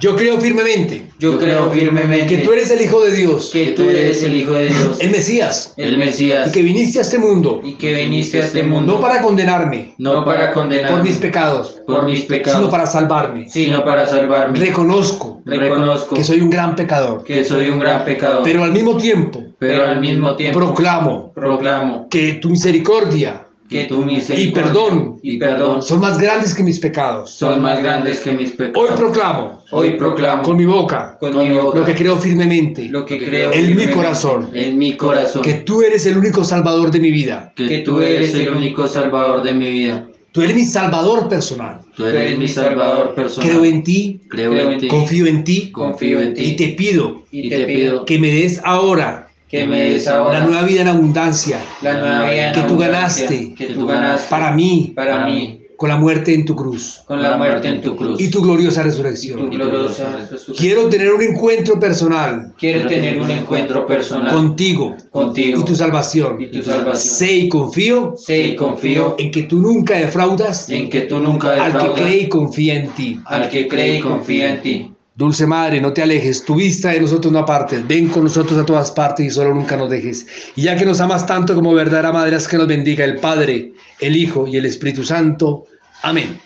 [0.00, 1.06] yo creo firmemente.
[1.18, 4.52] Yo creo firmemente que tú eres el Hijo de Dios, que tú eres el Hijo
[4.52, 7.60] de Dios, el Mesías, el y Mesías, que viniste a este mundo.
[7.64, 8.94] Y que viniste a este mundo.
[8.94, 9.94] No para condenarme.
[9.98, 13.48] No para condenar por mis pecados, por mis sino pecados, para salvarme.
[13.48, 14.58] sino para salvarme.
[14.58, 18.96] Reconozco Reconozco que soy un gran pecador, que soy un gran pecador, pero al mismo
[18.96, 25.18] tiempo pero al mismo tiempo proclamo proclamo que tu misericordia que tu misericordia Y perdón.
[25.22, 25.82] y perdón.
[25.82, 27.30] Son más grandes que mis pecados.
[27.30, 29.62] son más grandes que mis Hoy proclamo.
[29.70, 30.42] Hoy proclamo.
[30.42, 31.16] Con mi boca.
[31.20, 31.78] Con mi boca.
[31.78, 35.82] Lo que creo firmemente, lo que creo en mi corazón, en mi corazón, que tú
[35.82, 37.52] eres el único salvador de mi vida.
[37.54, 40.08] que tú eres el único salvador de mi vida.
[40.32, 41.80] Tú eres mi salvador personal.
[41.96, 43.48] tú eres mi salvador personal.
[43.50, 45.70] Creo en ti, Creo en ti, confío en ti.
[45.72, 49.90] Confío en y ti te pido y te pido que me des ahora que me
[49.90, 51.58] des la nueva vida en abundancia.
[51.80, 53.54] La nueva vida en que tú ganaste.
[53.54, 54.28] que tú ganaste.
[54.28, 54.92] Para mí.
[54.94, 55.64] Para mí.
[55.78, 57.02] con la muerte en tu cruz.
[57.06, 58.20] Con la muerte en tu cruz.
[58.20, 59.48] Y tu gloriosa tu resurrección.
[59.48, 60.56] gloriosa resurrección.
[60.56, 62.52] Quiero tener un encuentro personal.
[62.58, 64.34] Quiero tener un encuentro personal.
[64.34, 64.96] Contigo.
[65.10, 65.60] Contigo.
[65.60, 66.42] Y tu salvación.
[66.42, 67.14] y tu salvación.
[67.14, 71.52] Sé y confío Sé y confío en que tú nunca defraudas en que tú nunca
[71.52, 73.20] al que defraudas cree y confía en ti.
[73.24, 74.92] al que cree y confía en ti.
[75.18, 78.64] Dulce Madre, no te alejes, tu vista de nosotros no apartes, ven con nosotros a
[78.64, 80.24] todas partes y solo nunca nos dejes.
[80.54, 83.72] Y ya que nos amas tanto como verdadera Madre, haz que nos bendiga el Padre,
[83.98, 85.66] el Hijo y el Espíritu Santo.
[86.02, 86.38] Amén.